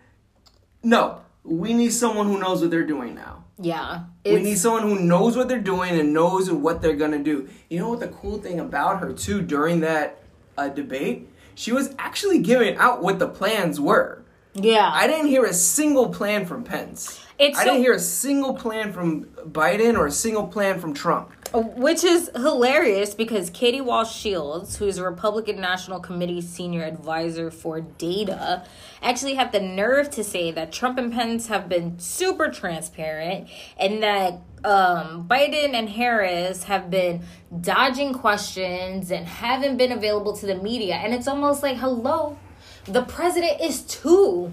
no, 0.83 1.21
we 1.45 1.75
need 1.75 1.91
someone 1.91 2.27
who 2.27 2.39
knows 2.39 2.63
what 2.63 2.71
they're 2.71 2.87
doing 2.87 3.15
now. 3.15 3.45
Yeah. 3.61 4.05
We 4.25 4.43
need 4.43 4.59
someone 4.59 4.83
who 4.83 5.01
knows 5.01 5.37
what 5.37 5.49
they're 5.49 5.61
doing 5.61 5.99
and 5.99 6.13
knows 6.13 6.51
what 6.51 6.81
they're 6.81 6.97
gonna 6.97 7.23
do. 7.23 7.49
You 7.69 7.81
know 7.81 7.89
what 7.91 8.01
the 8.01 8.09
cool 8.09 8.39
thing 8.39 8.61
about 8.61 9.01
her 9.01 9.13
too 9.13 9.43
during 9.43 9.81
that 9.81 10.23
uh, 10.57 10.69
debate? 10.69 11.29
She 11.55 11.73
was 11.73 11.95
actually 11.99 12.39
giving 12.39 12.77
out 12.77 13.03
what 13.03 13.19
the 13.19 13.29
plans 13.29 13.81
were. 13.81 14.23
Yeah. 14.55 14.91
I 14.93 15.07
didn't 15.07 15.29
hear 15.29 15.45
a 15.45 15.55
single 15.55 16.09
plan 16.11 16.47
from 16.47 16.65
Pence. 16.65 17.19
It's 17.39 17.59
I 17.59 17.63
so- 17.65 17.71
didn't 17.71 17.83
hear 17.83 17.95
a 17.95 17.99
single 18.01 18.55
plan 18.55 18.93
from 18.93 19.25
Biden 19.51 19.97
or 19.99 20.07
a 20.07 20.13
single 20.13 20.47
plan 20.47 20.79
from 20.79 20.95
Trump. 20.95 21.33
Which 21.55 22.03
is 22.03 22.31
hilarious 22.35 23.15
because 23.15 23.51
Katie 23.51 23.81
Walsh 23.83 24.15
Shields, 24.15 24.77
who 24.77 24.87
is 24.87 24.97
a 24.97 25.05
Republican 25.05 25.61
National 25.61 26.01
Committee 26.01 26.41
senior 26.41 26.83
advisor 26.83 27.51
for 27.51 27.81
data, 27.83 28.65
actually 29.03 29.35
had 29.35 29.53
the 29.53 29.61
nerve 29.61 30.09
to 30.13 30.25
say 30.25 30.51
that 30.53 30.73
Trump 30.73 30.97
and 30.99 31.13
Pence 31.13 31.49
have 31.49 31.69
been 31.69 31.99
super 31.99 32.49
transparent 32.49 33.49
and 33.77 34.03
that 34.03 34.41
um, 34.65 35.27
Biden 35.29 35.75
and 35.75 35.91
Harris 35.91 36.65
have 36.65 36.89
been 36.89 37.23
dodging 37.61 38.15
questions 38.15 39.11
and 39.11 39.27
haven't 39.27 39.77
been 39.77 39.93
available 39.93 40.35
to 40.37 40.47
the 40.47 40.55
media. 40.55 40.95
And 40.95 41.13
it's 41.13 41.29
almost 41.29 41.63
like, 41.63 41.77
hello, 41.77 42.39
the 42.85 43.03
president 43.03 43.61
is 43.61 43.83
too 43.83 44.53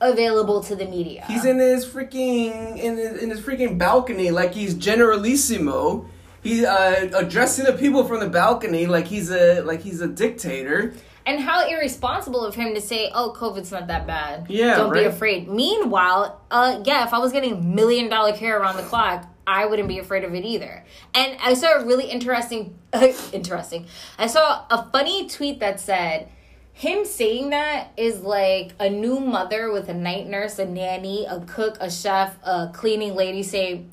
available 0.00 0.62
to 0.64 0.76
the 0.76 0.86
media. 0.86 1.24
He's 1.26 1.44
in 1.44 1.58
his 1.58 1.84
freaking 1.86 2.78
in 2.78 2.96
his, 2.96 3.22
in 3.22 3.30
his 3.30 3.40
freaking 3.40 3.78
balcony 3.78 4.30
like 4.30 4.52
he's 4.52 4.74
generalissimo. 4.74 6.06
He's 6.42 6.64
uh, 6.64 7.10
addressing 7.14 7.64
the 7.64 7.72
people 7.72 8.04
from 8.04 8.20
the 8.20 8.28
balcony 8.28 8.86
like 8.86 9.06
he's 9.06 9.30
a 9.30 9.60
like 9.62 9.80
he's 9.80 10.00
a 10.00 10.08
dictator. 10.08 10.94
And 11.26 11.40
how 11.40 11.68
irresponsible 11.68 12.42
of 12.42 12.54
him 12.54 12.74
to 12.74 12.80
say, 12.80 13.10
"Oh, 13.14 13.34
COVID's 13.36 13.70
not 13.70 13.88
that 13.88 14.06
bad. 14.06 14.46
Yeah, 14.48 14.76
don't 14.76 14.92
be 14.92 15.04
afraid." 15.04 15.46
Meanwhile, 15.46 16.40
uh, 16.50 16.80
yeah, 16.84 17.04
if 17.06 17.12
I 17.12 17.18
was 17.18 17.32
getting 17.32 17.74
million 17.74 18.08
dollar 18.08 18.32
care 18.32 18.58
around 18.58 18.76
the 18.76 18.82
clock, 18.84 19.26
I 19.46 19.66
wouldn't 19.66 19.88
be 19.88 19.98
afraid 19.98 20.24
of 20.24 20.34
it 20.34 20.44
either. 20.44 20.84
And 21.14 21.36
I 21.42 21.54
saw 21.54 21.80
a 21.80 21.84
really 21.84 22.06
interesting, 22.06 22.78
interesting. 23.32 23.86
I 24.18 24.26
saw 24.26 24.64
a 24.70 24.88
funny 24.90 25.28
tweet 25.28 25.60
that 25.60 25.80
said, 25.80 26.30
"Him 26.78 27.04
saying 27.04 27.50
that 27.50 27.92
is 27.96 28.20
like 28.20 28.72
a 28.78 28.88
new 28.88 29.18
mother 29.20 29.72
with 29.72 29.88
a 29.88 29.94
night 29.94 30.28
nurse, 30.28 30.58
a 30.58 30.64
nanny, 30.64 31.26
a 31.26 31.40
cook, 31.40 31.76
a 31.80 31.90
chef, 31.90 32.36
a 32.44 32.70
cleaning 32.72 33.14
lady 33.14 33.42
saying." 33.42 33.90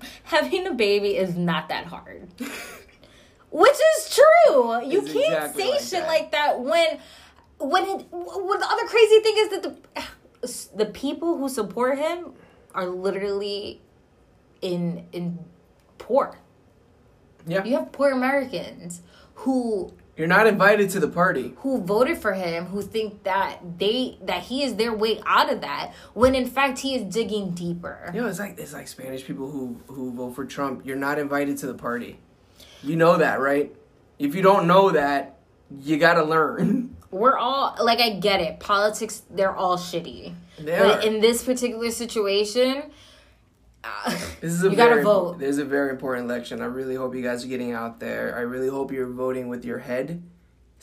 Having 0.24 0.66
a 0.66 0.74
baby 0.74 1.16
is 1.16 1.36
not 1.36 1.68
that 1.68 1.86
hard. 1.86 2.28
Which 3.50 3.78
is 3.96 4.14
true. 4.18 4.82
You 4.84 5.02
It's 5.02 5.12
can't 5.12 5.54
exactly 5.54 5.62
say 5.62 5.70
like 5.70 5.80
shit 5.80 5.90
that. 6.00 6.08
like 6.08 6.32
that 6.32 6.60
when 6.60 6.98
when 7.58 7.84
it 7.84 8.06
when 8.10 8.60
the 8.60 8.66
other 8.66 8.86
crazy 8.86 9.20
thing 9.20 9.34
is 9.38 9.48
that 9.50 9.62
the 9.62 10.76
the 10.76 10.86
people 10.86 11.38
who 11.38 11.48
support 11.48 11.98
him 11.98 12.32
are 12.74 12.86
literally 12.86 13.80
in 14.62 15.06
in 15.12 15.38
poor. 15.98 16.38
Yeah, 17.46 17.64
You 17.64 17.76
have 17.76 17.92
poor 17.92 18.10
Americans 18.10 19.02
who 19.34 19.92
you're 20.16 20.28
not 20.28 20.46
invited 20.46 20.90
to 20.90 21.00
the 21.00 21.08
party. 21.08 21.54
who 21.58 21.80
voted 21.80 22.18
for 22.18 22.34
him 22.34 22.66
who 22.66 22.82
think 22.82 23.22
that 23.24 23.58
they 23.78 24.18
that 24.22 24.42
he 24.42 24.62
is 24.62 24.74
their 24.74 24.94
way 24.94 25.20
out 25.26 25.52
of 25.52 25.60
that 25.62 25.92
when 26.12 26.34
in 26.34 26.46
fact 26.46 26.80
he 26.80 26.94
is 26.94 27.02
digging 27.02 27.50
deeper. 27.50 28.10
You 28.14 28.22
know, 28.22 28.28
it's 28.28 28.38
like 28.38 28.58
it's 28.58 28.72
like 28.72 28.88
Spanish 28.88 29.24
people 29.24 29.50
who 29.50 29.80
who 29.86 30.12
vote 30.12 30.34
for 30.34 30.44
Trump. 30.44 30.84
You're 30.84 30.96
not 30.96 31.18
invited 31.18 31.56
to 31.58 31.66
the 31.66 31.74
party. 31.74 32.18
You 32.82 32.96
know 32.96 33.16
that, 33.16 33.40
right? 33.40 33.74
If 34.18 34.34
you 34.34 34.42
don't 34.42 34.66
know 34.66 34.90
that, 34.90 35.38
you 35.80 35.96
gotta 35.98 36.24
learn. 36.24 36.96
we're 37.10 37.36
all 37.36 37.76
like 37.80 38.00
I 38.00 38.10
get 38.10 38.40
it. 38.40 38.60
Politics, 38.60 39.22
they're 39.30 39.54
all 39.54 39.78
shitty. 39.78 40.34
They 40.58 40.78
but 40.78 40.98
are. 40.98 41.06
in 41.06 41.20
this 41.20 41.42
particular 41.42 41.90
situation, 41.90 42.90
This 44.40 44.52
is 44.52 44.64
a 44.64 44.70
you 44.70 44.76
gotta 44.76 44.94
very, 44.94 45.04
vote. 45.04 45.38
This 45.38 45.50
is 45.50 45.58
a 45.58 45.64
very 45.64 45.90
important 45.90 46.28
election. 46.30 46.60
I 46.62 46.66
really 46.66 46.94
hope 46.94 47.14
you 47.14 47.22
guys 47.22 47.44
are 47.44 47.48
getting 47.48 47.72
out 47.72 48.00
there. 48.00 48.36
I 48.36 48.40
really 48.40 48.68
hope 48.68 48.92
you're 48.92 49.08
voting 49.08 49.48
with 49.48 49.64
your 49.64 49.78
head. 49.78 50.22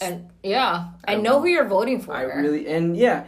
And 0.02 0.30
yeah, 0.44 0.92
I 1.08 1.16
know 1.16 1.42
who 1.42 1.48
you're 1.48 1.68
voting 1.68 2.02
for. 2.02 2.14
I 2.14 2.24
really 2.24 2.68
and 2.68 2.96
yeah. 2.96 3.26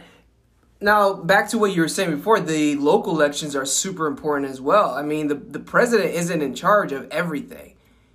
Now 0.80 1.12
back 1.14 1.48
to 1.50 1.58
what 1.58 1.72
you 1.74 1.82
were 1.82 1.88
saying 1.88 2.10
before. 2.16 2.40
The 2.40 2.76
local 2.76 3.12
elections 3.12 3.54
are 3.54 3.64
super 3.66 4.06
important 4.06 4.50
as 4.50 4.60
well. 4.60 4.90
I 4.94 5.02
mean, 5.02 5.28
the 5.28 5.34
the 5.34 5.60
president 5.60 6.14
isn't 6.14 6.42
in 6.42 6.54
charge 6.54 6.92
of 6.92 7.08
everything. 7.10 7.74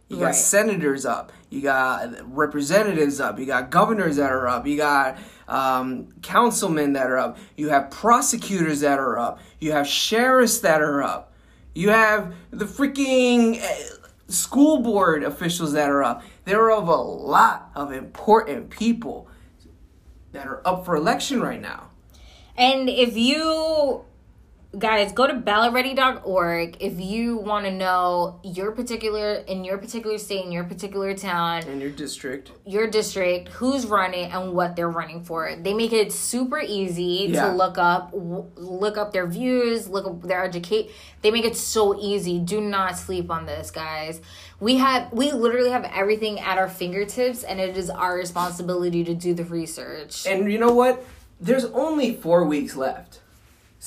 You 0.09 0.17
got 0.17 0.25
Right. 0.27 0.35
senators 0.35 1.05
up. 1.05 1.31
You 1.49 1.61
got 1.61 2.13
representatives 2.35 3.19
up. 3.19 3.39
You 3.39 3.45
got 3.45 3.69
governors 3.69 4.15
that 4.15 4.31
are 4.31 4.47
up. 4.47 4.65
You 4.65 4.77
got 4.77 5.17
um, 5.47 6.09
councilmen 6.21 6.93
that 6.93 7.07
are 7.07 7.17
up. 7.17 7.37
You 7.55 7.69
have 7.69 7.89
prosecutors 7.91 8.81
that 8.81 8.99
are 8.99 9.17
up. 9.19 9.39
You 9.59 9.71
have 9.73 9.87
sheriffs 9.87 10.59
that 10.59 10.81
are 10.81 11.03
up. 11.03 11.33
You 11.77 11.91
have 11.91 12.33
the 12.49 12.65
freaking 12.65 13.61
eh, 13.61 13.83
school 14.27 14.79
board 14.79 15.21
officials 15.21 15.73
that 15.73 15.91
are 15.91 16.03
up. 16.03 16.23
There 16.43 16.63
are 16.63 16.71
a 16.71 16.79
lot 16.79 17.69
of 17.75 17.91
important 17.91 18.71
people 18.71 19.27
that 20.31 20.47
are 20.47 20.67
up 20.67 20.85
for 20.85 20.95
election 20.95 21.39
right 21.39 21.61
now. 21.61 21.91
And 22.57 22.89
if 22.89 23.15
you 23.15 24.05
guys 24.77 25.11
go 25.13 25.25
to 25.25 25.33
ballotready.org 25.33 26.77
if 26.81 26.99
you 26.99 27.37
want 27.37 27.65
to 27.65 27.71
know 27.71 28.39
your 28.43 28.71
particular 28.73 29.35
in 29.47 29.63
your 29.63 29.77
particular 29.77 30.17
state 30.17 30.43
in 30.45 30.51
your 30.51 30.65
particular 30.65 31.13
town 31.15 31.63
In 31.63 31.79
your 31.79 31.89
district. 31.89 32.51
your 32.65 32.85
district 32.87 33.47
who's 33.49 33.85
running 33.85 34.29
and 34.31 34.51
what 34.53 34.75
they're 34.75 34.89
running 34.89 35.23
for 35.23 35.55
they 35.61 35.73
make 35.73 35.93
it 35.93 36.11
super 36.11 36.59
easy 36.59 37.27
Yeah. 37.29 37.47
to 37.47 37.53
look 37.55 37.77
up 37.77 38.11
w- 38.11 38.45
look 38.57 38.97
up 38.97 39.13
their 39.13 39.25
views 39.25 39.87
look 39.87 40.05
up 40.05 40.21
their 40.23 40.43
educate 40.43 40.91
they 41.21 41.31
make 41.31 41.45
it 41.45 41.55
so 41.55 41.97
easy 41.99 42.37
do 42.37 42.59
not 42.59 42.97
sleep 42.97 43.31
on 43.31 43.45
this 43.45 43.71
guys 43.71 44.19
we 44.59 44.75
have 44.77 45.11
we 45.13 45.31
literally 45.31 45.69
have 45.71 45.85
everything 45.85 46.39
at 46.41 46.57
our 46.57 46.67
fingertips 46.69 47.43
and 47.43 47.59
it 47.61 47.77
is 47.77 47.89
our 47.89 48.15
responsibility 48.15 49.03
to 49.05 49.15
do 49.15 49.33
the 49.33 49.45
research 49.45 50.25
And 50.27 50.51
you 50.51 50.57
know 50.59 50.73
what? 50.73 51.03
There's 51.39 51.65
only 51.65 52.15
four 52.15 52.43
weeks 52.43 52.75
left. 52.75 53.21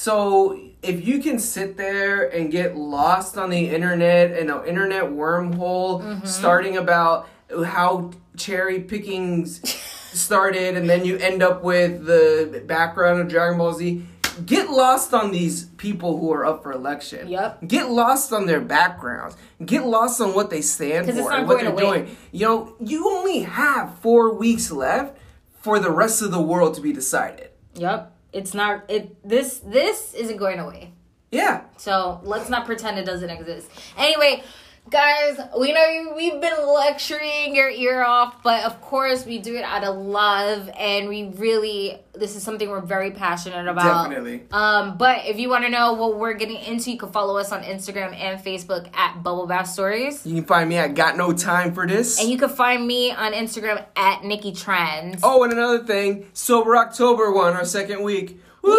So 0.01 0.59
if 0.83 1.07
you 1.07 1.21
can 1.21 1.39
sit 1.39 1.77
there 1.77 2.27
and 2.27 2.51
get 2.51 2.75
lost 2.75 3.37
on 3.37 3.51
the 3.51 3.69
internet 3.69 4.31
and 4.31 4.51
an 4.51 4.65
internet 4.65 5.05
wormhole 5.05 6.27
starting 6.27 6.79
about 6.79 7.29
how 7.67 8.11
cherry 8.35 8.81
pickings 8.81 9.61
started 10.15 10.79
and 10.79 10.89
then 10.89 11.05
you 11.05 11.19
end 11.19 11.43
up 11.43 11.63
with 11.63 12.07
the 12.07 12.63
background 12.67 13.21
of 13.21 13.29
Dragon 13.29 13.59
Ball 13.59 13.75
Z, 13.75 14.03
get 14.47 14.71
lost 14.71 15.13
on 15.13 15.33
these 15.33 15.67
people 15.67 16.19
who 16.19 16.33
are 16.33 16.47
up 16.47 16.63
for 16.63 16.73
election. 16.73 17.29
Yep. 17.29 17.69
Get 17.69 17.91
lost 17.91 18.33
on 18.33 18.47
their 18.47 18.63
backgrounds. 18.63 19.37
Get 19.63 19.85
lost 19.85 20.19
on 20.23 20.33
what 20.33 20.49
they 20.49 20.63
stand 20.63 21.13
for 21.13 21.31
and 21.31 21.47
what 21.47 21.61
they're 21.61 21.77
doing. 21.77 22.17
You 22.33 22.47
know, 22.47 22.77
you 22.81 23.07
only 23.07 23.41
have 23.41 23.99
four 23.99 24.33
weeks 24.33 24.71
left 24.71 25.19
for 25.61 25.79
the 25.79 25.91
rest 25.91 26.23
of 26.23 26.31
the 26.31 26.41
world 26.41 26.75
to 26.77 26.81
be 26.81 26.95
decided. 26.95 27.51
yep 27.75 28.10
it's 28.33 28.55
not 28.55 28.85
it 28.89 29.17
this 29.29 29.59
this 29.61 30.15
isn't 30.15 30.37
going 30.37 30.59
away 30.59 30.93
Yeah. 31.33 31.63
So 31.77 32.21
let's 32.25 32.49
not 32.51 32.67
pretend 32.67 32.99
it 32.99 33.07
doesn't 33.07 33.31
exist. 33.31 33.71
Anyway, 33.97 34.43
guys, 34.89 35.39
we 35.59 35.73
know 35.73 36.15
we've 36.17 36.41
been 36.41 36.67
lecturing 36.67 37.55
your 37.55 37.69
ear 37.69 38.03
off, 38.03 38.43
but 38.43 38.65
of 38.65 38.81
course 38.81 39.27
we 39.27 39.39
do 39.39 39.57
it 39.57 39.63
out 39.63 39.85
of 39.85 39.97
love, 39.97 40.71
and 40.79 41.09
we 41.09 41.29
really 41.37 41.99
this 42.13 42.37
is 42.37 42.43
something 42.43 42.69
we're 42.69 42.81
very 42.81 43.11
passionate 43.13 43.69
about. 43.69 44.09
Definitely. 44.11 44.43
Um, 44.51 44.99
but 44.99 45.25
if 45.27 45.39
you 45.39 45.49
want 45.49 45.65
to 45.65 45.71
know 45.71 45.93
what 45.95 46.19
we're 46.19 46.35
getting 46.35 46.59
into, 46.59 46.91
you 46.91 46.99
can 46.99 47.11
follow 47.13 47.37
us 47.39 47.53
on 47.53 47.63
Instagram 47.63 48.15
and 48.15 48.43
Facebook 48.43 48.95
at 48.95 49.23
Bubble 49.23 49.47
Bath 49.47 49.69
Stories. 49.69 50.27
You 50.27 50.35
can 50.37 50.45
find 50.45 50.69
me 50.69 50.77
at 50.77 50.95
Got 50.95 51.17
No 51.17 51.33
Time 51.33 51.73
for 51.73 51.87
This. 51.87 52.21
And 52.21 52.29
you 52.29 52.37
can 52.37 52.49
find 52.49 52.87
me 52.87 53.13
on 53.13 53.33
Instagram 53.33 53.85
at 53.97 54.25
Nikki 54.25 54.53
Trends. 54.53 55.21
oh, 55.23 55.43
and 55.45 55.53
another 55.53 55.85
thing, 55.85 56.27
Sober 56.33 56.77
October 56.77 57.31
one, 57.33 57.55
our 57.55 57.65
second 57.65 58.03
week. 58.03 58.41
Woo! 58.63 58.75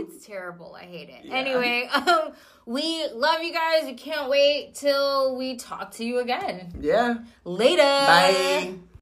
It's 0.00 0.26
terrible. 0.26 0.76
I 0.80 0.84
hate 0.84 1.08
it. 1.08 1.30
Anyway, 1.30 1.88
um, 1.94 2.32
we 2.68 3.08
love 3.14 3.42
you 3.42 3.50
guys. 3.50 3.84
We 3.86 3.94
can't 3.94 4.28
wait 4.28 4.74
till 4.74 5.36
we 5.36 5.56
talk 5.56 5.92
to 5.92 6.04
you 6.04 6.18
again. 6.18 6.74
Yeah. 6.78 7.16
Later. 7.44 7.82
Bye. 7.82 8.74